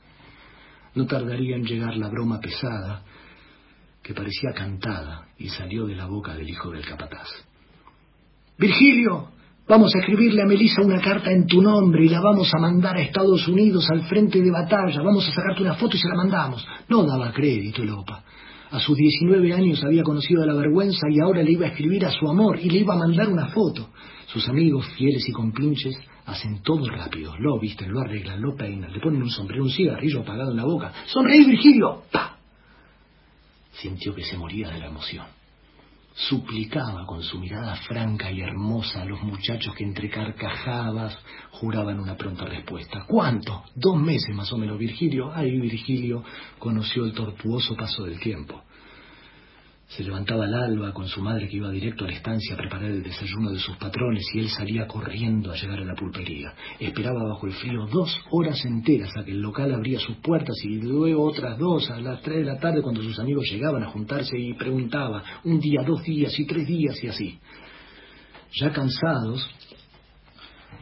[0.94, 3.02] No tardaría en llegar la broma pesada
[4.04, 7.30] que parecía cantada y salió de la boca del hijo del capataz.
[8.58, 9.30] Virgilio,
[9.68, 12.98] Vamos a escribirle a Melissa una carta en tu nombre y la vamos a mandar
[12.98, 15.02] a Estados Unidos al frente de batalla.
[15.02, 16.66] Vamos a sacarte una foto y se la mandamos.
[16.90, 18.24] No daba crédito el OPA.
[18.72, 22.12] A sus 19 años había conocido la vergüenza y ahora le iba a escribir a
[22.12, 23.90] su amor y le iba a mandar una foto.
[24.28, 25.96] Sus amigos, fieles y compinches,
[26.26, 27.34] hacen todo rápido.
[27.38, 30.66] Lo visten, lo arreglan, lo peinan, le ponen un sombrero, un cigarrillo apagado en la
[30.66, 30.92] boca.
[31.06, 32.04] ¡Sonreí, Virgilio!
[32.12, 32.38] ¡Pah!
[33.74, 35.41] Sintió que se moría de la emoción
[36.14, 41.18] suplicaba con su mirada franca y hermosa a los muchachos que entre carcajadas
[41.52, 43.06] juraban una pronta respuesta.
[43.08, 43.64] ¿Cuánto?
[43.76, 45.32] Dos meses más o menos, Virgilio.
[45.34, 46.24] Ay, Virgilio
[46.60, 48.64] conoció el tortuoso paso del tiempo.
[49.96, 52.90] Se levantaba al alba con su madre que iba directo a la estancia a preparar
[52.90, 56.54] el desayuno de sus patrones y él salía corriendo a llegar a la pulpería.
[56.80, 60.80] Esperaba bajo el frío dos horas enteras a que el local abría sus puertas y
[60.80, 64.40] luego otras dos a las tres de la tarde cuando sus amigos llegaban a juntarse
[64.40, 67.40] y preguntaba un día, dos días y tres días y así.
[68.62, 69.46] Ya cansados,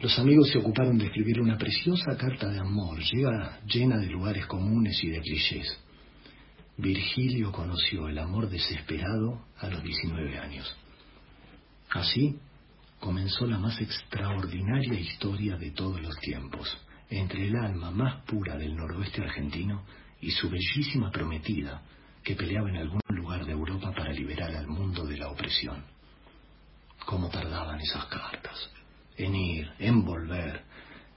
[0.00, 5.02] los amigos se ocuparon de escribir una preciosa carta de amor, llena de lugares comunes
[5.02, 5.89] y de clichés.
[6.80, 10.74] Virgilio conoció el amor desesperado a los 19 años.
[11.90, 12.38] Así
[12.98, 16.74] comenzó la más extraordinaria historia de todos los tiempos,
[17.10, 19.84] entre el alma más pura del noroeste argentino
[20.22, 21.82] y su bellísima prometida,
[22.24, 25.84] que peleaba en algún lugar de Europa para liberar al mundo de la opresión.
[27.04, 28.70] ¿Cómo tardaban esas cartas?
[29.16, 30.62] En ir, en volver.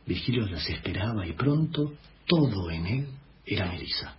[0.05, 1.93] Virgilio las esperaba y pronto
[2.25, 3.07] todo en él
[3.45, 4.17] era Melisa.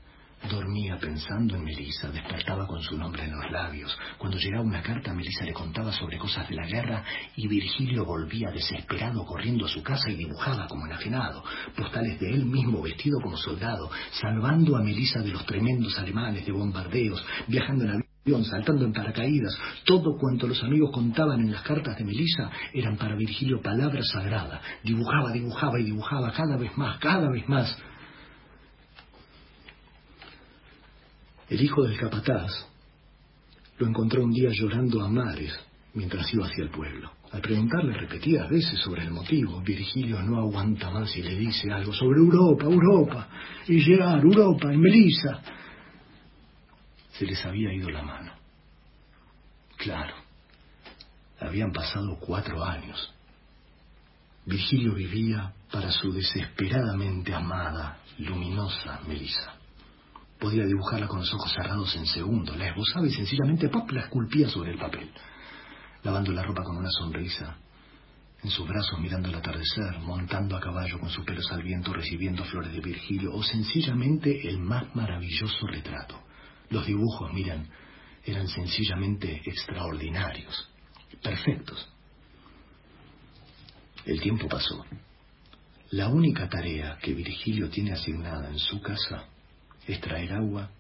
[0.51, 3.97] Dormía pensando en Melissa, despertaba con su nombre en los labios.
[4.19, 7.03] Cuando llegaba una carta, Melissa le contaba sobre cosas de la guerra
[7.37, 11.43] y Virgilio volvía desesperado corriendo a su casa y dibujaba como enajenado
[11.75, 16.53] postales de él mismo vestido como soldado, salvando a Melissa de los tremendos alemanes, de
[16.53, 19.59] bombardeos, viajando en avión, saltando en paracaídas.
[19.85, 24.61] Todo cuanto los amigos contaban en las cartas de Melissa eran para Virgilio palabras sagradas.
[24.83, 27.79] Dibujaba, dibujaba y dibujaba cada vez más, cada vez más.
[31.49, 32.51] El hijo del capataz
[33.79, 35.53] lo encontró un día llorando a mares
[35.95, 37.13] mientras iba hacia el pueblo.
[37.33, 41.93] Al preguntarle repetidas veces sobre el motivo, Virgilio no aguanta más y le dice algo
[41.93, 43.29] sobre Europa, Europa,
[43.67, 45.41] y llegar, Europa, y Melissa.
[47.11, 48.33] Se les había ido la mano.
[49.77, 50.15] Claro,
[51.41, 53.13] habían pasado cuatro años.
[54.47, 59.54] Virgilio vivía para su desesperadamente amada, luminosa Melissa.
[60.45, 62.55] Podía dibujarla con los ojos cerrados en segundo.
[62.55, 65.11] La esbozaba y sencillamente pop la esculpía sobre el papel.
[66.03, 67.57] Lavando la ropa con una sonrisa.
[68.43, 72.45] En sus brazos mirando el atardecer, montando a caballo con sus pelos al viento, recibiendo
[72.45, 76.23] flores de Virgilio, o sencillamente el más maravilloso retrato.
[76.69, 77.67] Los dibujos, miran,
[78.23, 80.71] eran sencillamente extraordinarios,
[81.23, 81.91] perfectos.
[84.05, 84.85] El tiempo pasó.
[85.93, 89.31] La única tarea que Virgilio tiene asignada en su casa
[89.87, 90.71] es traer agua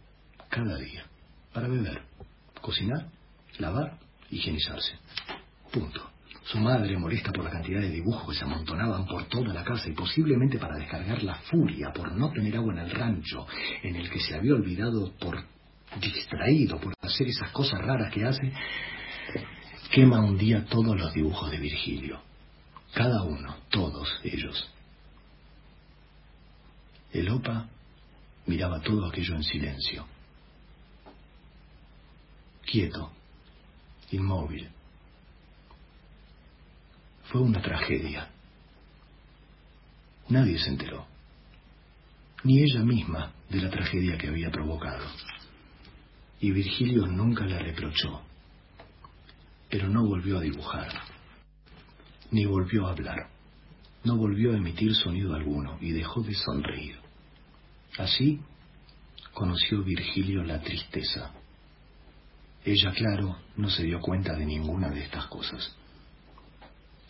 [0.48, 1.04] cada día
[1.52, 2.02] para beber,
[2.60, 3.06] cocinar,
[3.58, 3.98] lavar,
[4.30, 4.98] higienizarse.
[5.72, 6.10] Punto.
[6.44, 9.88] Su madre, molesta por la cantidad de dibujos que se amontonaban por toda la casa
[9.88, 13.46] y posiblemente para descargar la furia por no tener agua en el rancho,
[13.82, 15.42] en el que se había olvidado por
[16.00, 18.52] distraído por hacer esas cosas raras que hace,
[19.90, 22.20] quema un día todos los dibujos de Virgilio.
[22.92, 24.68] Cada uno, todos ellos.
[27.12, 27.68] El OPA
[28.46, 30.06] miraba todo aquello en silencio.
[32.64, 33.10] Quieto,
[34.10, 34.68] inmóvil.
[37.24, 38.30] Fue una tragedia.
[40.28, 41.06] Nadie se enteró,
[42.44, 45.06] ni ella misma, de la tragedia que había provocado.
[46.40, 48.22] Y Virgilio nunca le reprochó,
[49.70, 50.88] pero no volvió a dibujar,
[52.30, 53.28] ni volvió a hablar,
[54.02, 57.03] no volvió a emitir sonido alguno y dejó de sonreír.
[57.98, 58.40] Así
[59.32, 61.30] conoció Virgilio la tristeza.
[62.64, 65.76] Ella, claro, no se dio cuenta de ninguna de estas cosas.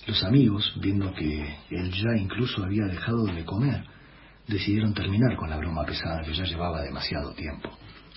[0.07, 3.85] Los amigos, viendo que él ya incluso había dejado de comer,
[4.47, 7.71] decidieron terminar con la broma pesada que ya llevaba demasiado tiempo.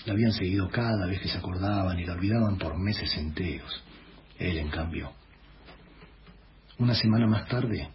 [0.05, 3.83] La habían seguido cada vez que se acordaban y la olvidaban por meses enteros.
[4.37, 5.11] Él, en cambio.
[6.79, 7.89] Una semana más tarde,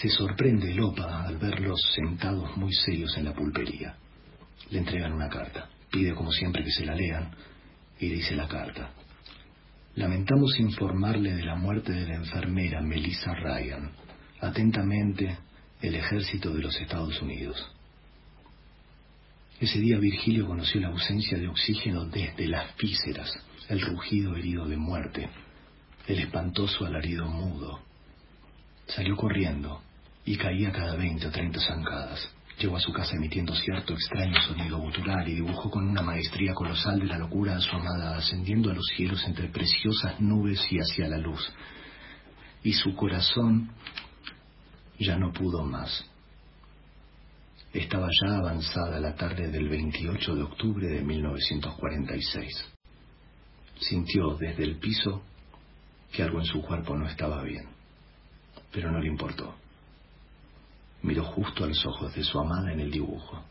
[0.00, 3.96] se sorprende Lopa al verlos sentados muy serios en la pulpería.
[4.70, 5.70] Le entregan una carta.
[5.90, 7.30] Pide como siempre que se la lean
[7.98, 8.90] y dice la carta.
[9.94, 13.90] Lamentamos informarle de la muerte de la enfermera Melissa Ryan.
[14.40, 15.38] Atentamente,
[15.80, 17.66] el ejército de los Estados Unidos.
[19.58, 23.32] Ese día Virgilio conoció la ausencia de oxígeno desde las vísceras,
[23.70, 25.30] el rugido herido de muerte,
[26.06, 27.80] el espantoso alarido mudo,
[28.86, 29.82] Salió corriendo
[30.26, 32.28] y caía cada veinte o treinta zancadas.
[32.58, 36.98] Llegó a su casa emitiendo cierto extraño sonido gutural y dibujó con una maestría colosal
[36.98, 41.06] de la locura a su amada, ascendiendo a los cielos entre preciosas nubes y hacia
[41.06, 41.52] la luz.
[42.64, 43.70] Y su corazón
[44.98, 46.04] ya no pudo más.
[47.72, 52.72] Estaba ya avanzada la tarde del 28 de octubre de 1946.
[53.78, 55.22] Sintió desde el piso
[56.10, 57.66] que algo en su cuerpo no estaba bien,
[58.72, 59.54] pero no le importó.
[61.02, 63.42] Miró justo a los ojos de su amada en el dibujo,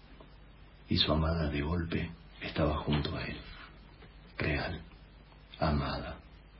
[0.89, 3.37] y su amada de golpe estaba junto a él.
[4.37, 4.81] Real,
[5.59, 6.17] amada,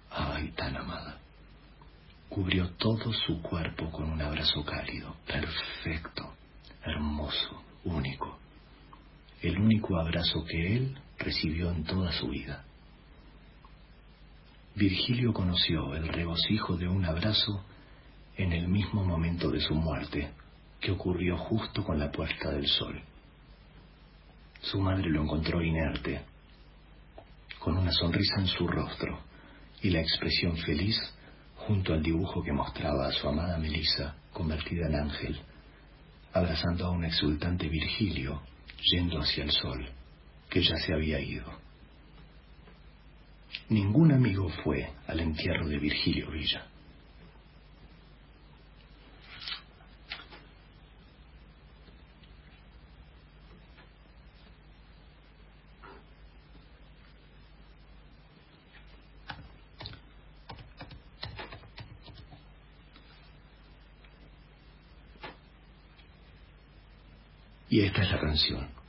[0.10, 1.18] ay, tan amada.
[2.30, 6.34] Cubrió todo su cuerpo con un abrazo cálido, perfecto,
[6.84, 8.40] hermoso, único.
[9.42, 12.64] El único abrazo que él recibió en toda su vida.
[14.76, 17.64] Virgilio conoció el regocijo de un abrazo
[18.36, 20.32] en el mismo momento de su muerte,
[20.86, 23.02] que ocurrió justo con la puesta del sol.
[24.62, 26.22] Su madre lo encontró inerte,
[27.58, 29.20] con una sonrisa en su rostro
[29.82, 30.96] y la expresión feliz
[31.56, 35.42] junto al dibujo que mostraba a su amada Melisa convertida en ángel,
[36.34, 38.44] abrazando a un exultante Virgilio
[38.92, 39.90] yendo hacia el sol,
[40.48, 41.52] que ya se había ido.
[43.70, 46.68] Ningún amigo fue al entierro de Virgilio Villa.
[67.76, 67.82] Y
[68.46, 68.85] esta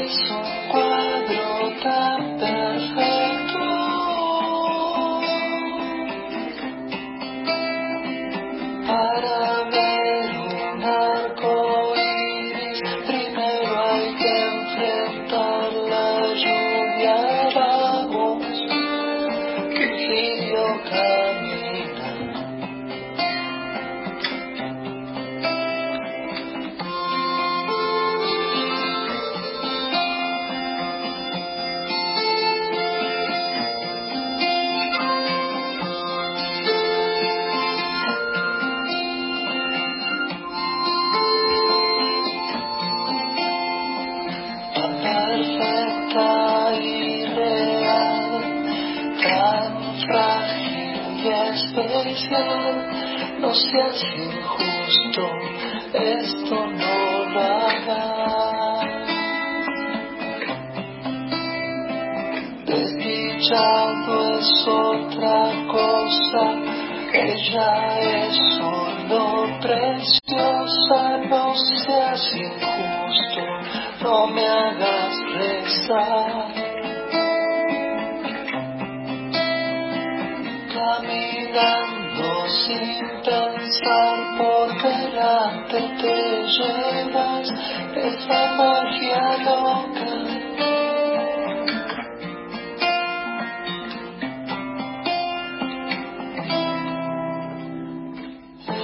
[0.00, 0.16] es
[53.50, 55.24] no seas injusto,
[55.92, 58.84] esto no lo hagas.
[62.64, 66.44] Desdichado es otra cosa,
[67.12, 69.20] ella es solo
[69.60, 73.42] preciosa, no seas injusto,
[74.04, 76.54] no me hagas rezar.
[80.72, 81.89] Caminando
[82.70, 86.16] sin pensar por delante te
[86.46, 87.48] llevas
[87.96, 90.10] esa magia loca.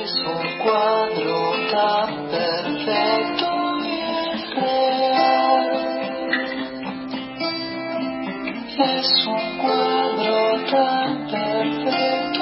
[0.03, 1.39] Es un cuadro
[1.71, 3.49] tan perfecto
[3.85, 4.01] y
[4.33, 5.69] es real.
[8.79, 12.36] Es un cuadro tan perfecto.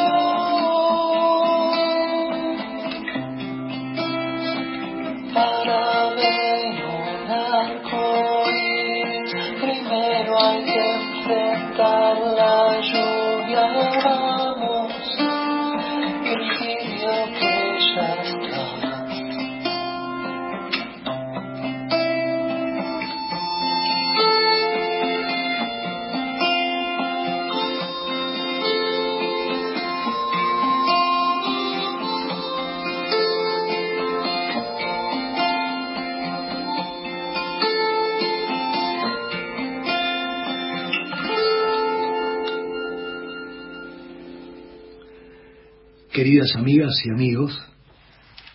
[46.25, 47.61] Queridas amigas y amigos,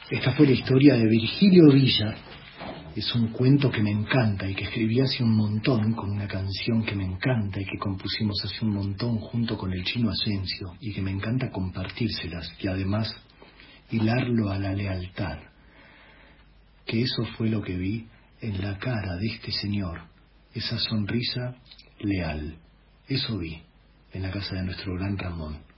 [0.09, 2.15] esta fue la historia de Virgilio Villa.
[2.95, 6.83] Es un cuento que me encanta y que escribí hace un montón con una canción
[6.83, 10.91] que me encanta y que compusimos hace un montón junto con el chino Asensio y
[10.91, 13.15] que me encanta compartírselas y además
[13.91, 15.37] hilarlo a la lealtad.
[16.87, 18.07] Que eso fue lo que vi
[18.41, 20.01] en la cara de este señor,
[20.55, 21.55] esa sonrisa
[21.99, 22.57] leal.
[23.07, 23.61] Eso vi
[24.11, 25.68] en la casa de nuestro gran Ramón.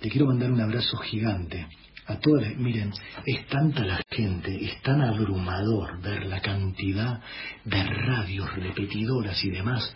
[0.00, 1.66] Le quiero mandar un abrazo gigante
[2.06, 2.56] a todas.
[2.56, 2.92] Miren,
[3.24, 7.20] es tanta la gente, es tan abrumador ver la cantidad
[7.64, 9.94] de radios repetidoras y demás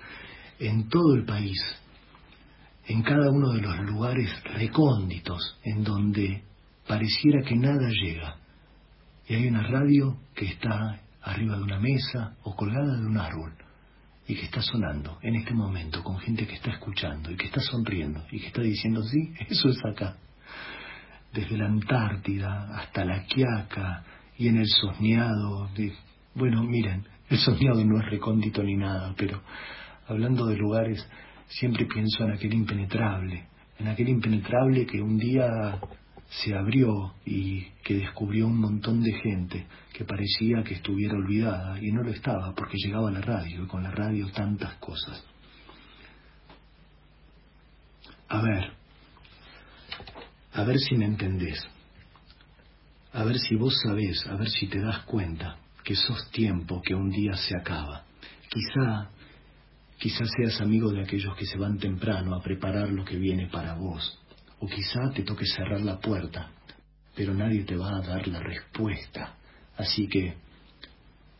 [0.58, 1.58] en todo el país,
[2.86, 6.42] en cada uno de los lugares recónditos en donde
[6.86, 8.36] pareciera que nada llega.
[9.28, 13.67] Y hay una radio que está arriba de una mesa o colgada de un árbol
[14.28, 17.60] y que está sonando en este momento con gente que está escuchando y que está
[17.60, 20.16] sonriendo y que está diciendo, sí, eso es acá.
[21.32, 24.04] Desde la Antártida hasta la Quiaca
[24.36, 25.68] y en el Sosneado.
[25.74, 25.94] De...
[26.34, 29.42] Bueno, miren, el Sosneado no es recóndito ni nada, pero
[30.06, 31.08] hablando de lugares,
[31.48, 33.46] siempre pienso en aquel impenetrable,
[33.78, 35.80] en aquel impenetrable que un día
[36.30, 41.90] se abrió y que descubrió un montón de gente que parecía que estuviera olvidada y
[41.90, 45.24] no lo estaba porque llegaba la radio y con la radio tantas cosas.
[48.28, 48.72] A ver,
[50.52, 51.66] a ver si me entendés,
[53.14, 56.94] a ver si vos sabés, a ver si te das cuenta que sos tiempo que
[56.94, 58.04] un día se acaba.
[58.50, 59.08] Quizá,
[59.98, 63.74] quizá seas amigo de aquellos que se van temprano a preparar lo que viene para
[63.74, 64.20] vos
[64.60, 66.50] o quizá te toque cerrar la puerta,
[67.14, 69.34] pero nadie te va a dar la respuesta.
[69.76, 70.34] Así que,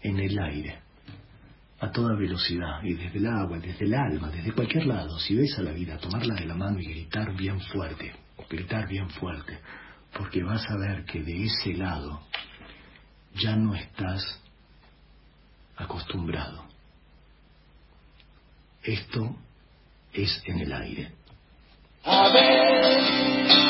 [0.03, 0.79] en el aire,
[1.81, 5.57] a toda velocidad, y desde el agua, desde el alma, desde cualquier lado, si ves
[5.59, 8.12] a la vida, tomarla de la mano y gritar bien fuerte,
[8.49, 9.59] gritar bien fuerte,
[10.16, 12.23] porque vas a ver que de ese lado
[13.35, 14.41] ya no estás
[15.77, 16.64] acostumbrado.
[18.83, 19.37] Esto
[20.12, 21.18] es en el aire.
[22.05, 23.68] A ver,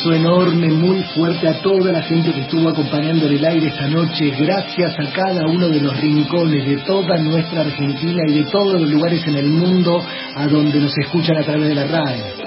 [0.00, 4.30] abrazo enorme, muy fuerte a toda la gente que estuvo acompañando el aire esta noche.
[4.30, 8.90] Gracias a cada uno de los rincones de toda nuestra Argentina y de todos los
[8.90, 10.02] lugares en el mundo
[10.34, 12.39] a donde nos escuchan a través de la radio.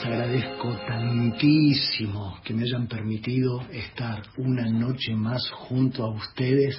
[0.00, 6.76] Les agradezco tantísimo que me hayan permitido estar una noche más junto a ustedes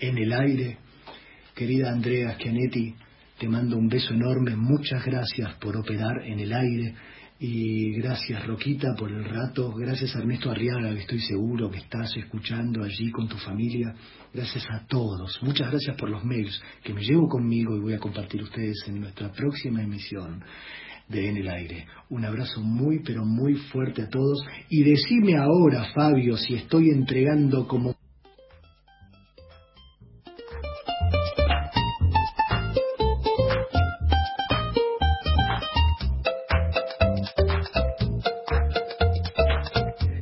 [0.00, 0.78] en el aire.
[1.54, 2.94] Querida Andrea Schianetti,
[3.38, 6.94] te mando un beso enorme, muchas gracias por operar en el aire
[7.38, 12.82] y gracias Roquita por el rato, gracias Ernesto Arriaga, que estoy seguro que estás escuchando
[12.82, 13.94] allí con tu familia,
[14.34, 17.98] gracias a todos, muchas gracias por los mails que me llevo conmigo y voy a
[17.98, 20.42] compartir ustedes en nuestra próxima emisión
[21.08, 21.86] de En el Aire.
[22.10, 27.66] Un abrazo muy pero muy fuerte a todos y decime ahora Fabio si estoy entregando
[27.66, 27.94] como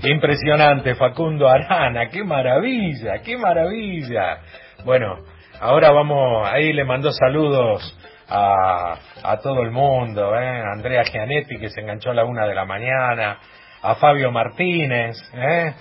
[0.09, 4.39] Impresionante, Facundo Arana, qué maravilla, qué maravilla.
[4.85, 5.17] Bueno,
[5.61, 7.83] ahora vamos, ahí le mandó saludos
[8.29, 10.61] a, a todo el mundo, ¿eh?
[10.61, 13.39] a Andrea Gianetti que se enganchó a la una de la mañana,
[13.83, 15.75] a Fabio Martínez, ¿eh?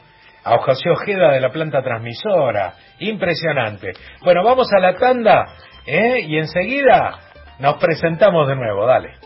[0.43, 3.93] a José Ojeda de la planta transmisora, impresionante.
[4.23, 5.45] Bueno, vamos a la tanda
[5.87, 6.19] ¿eh?
[6.21, 7.19] y enseguida
[7.59, 9.24] nos presentamos de nuevo, dale.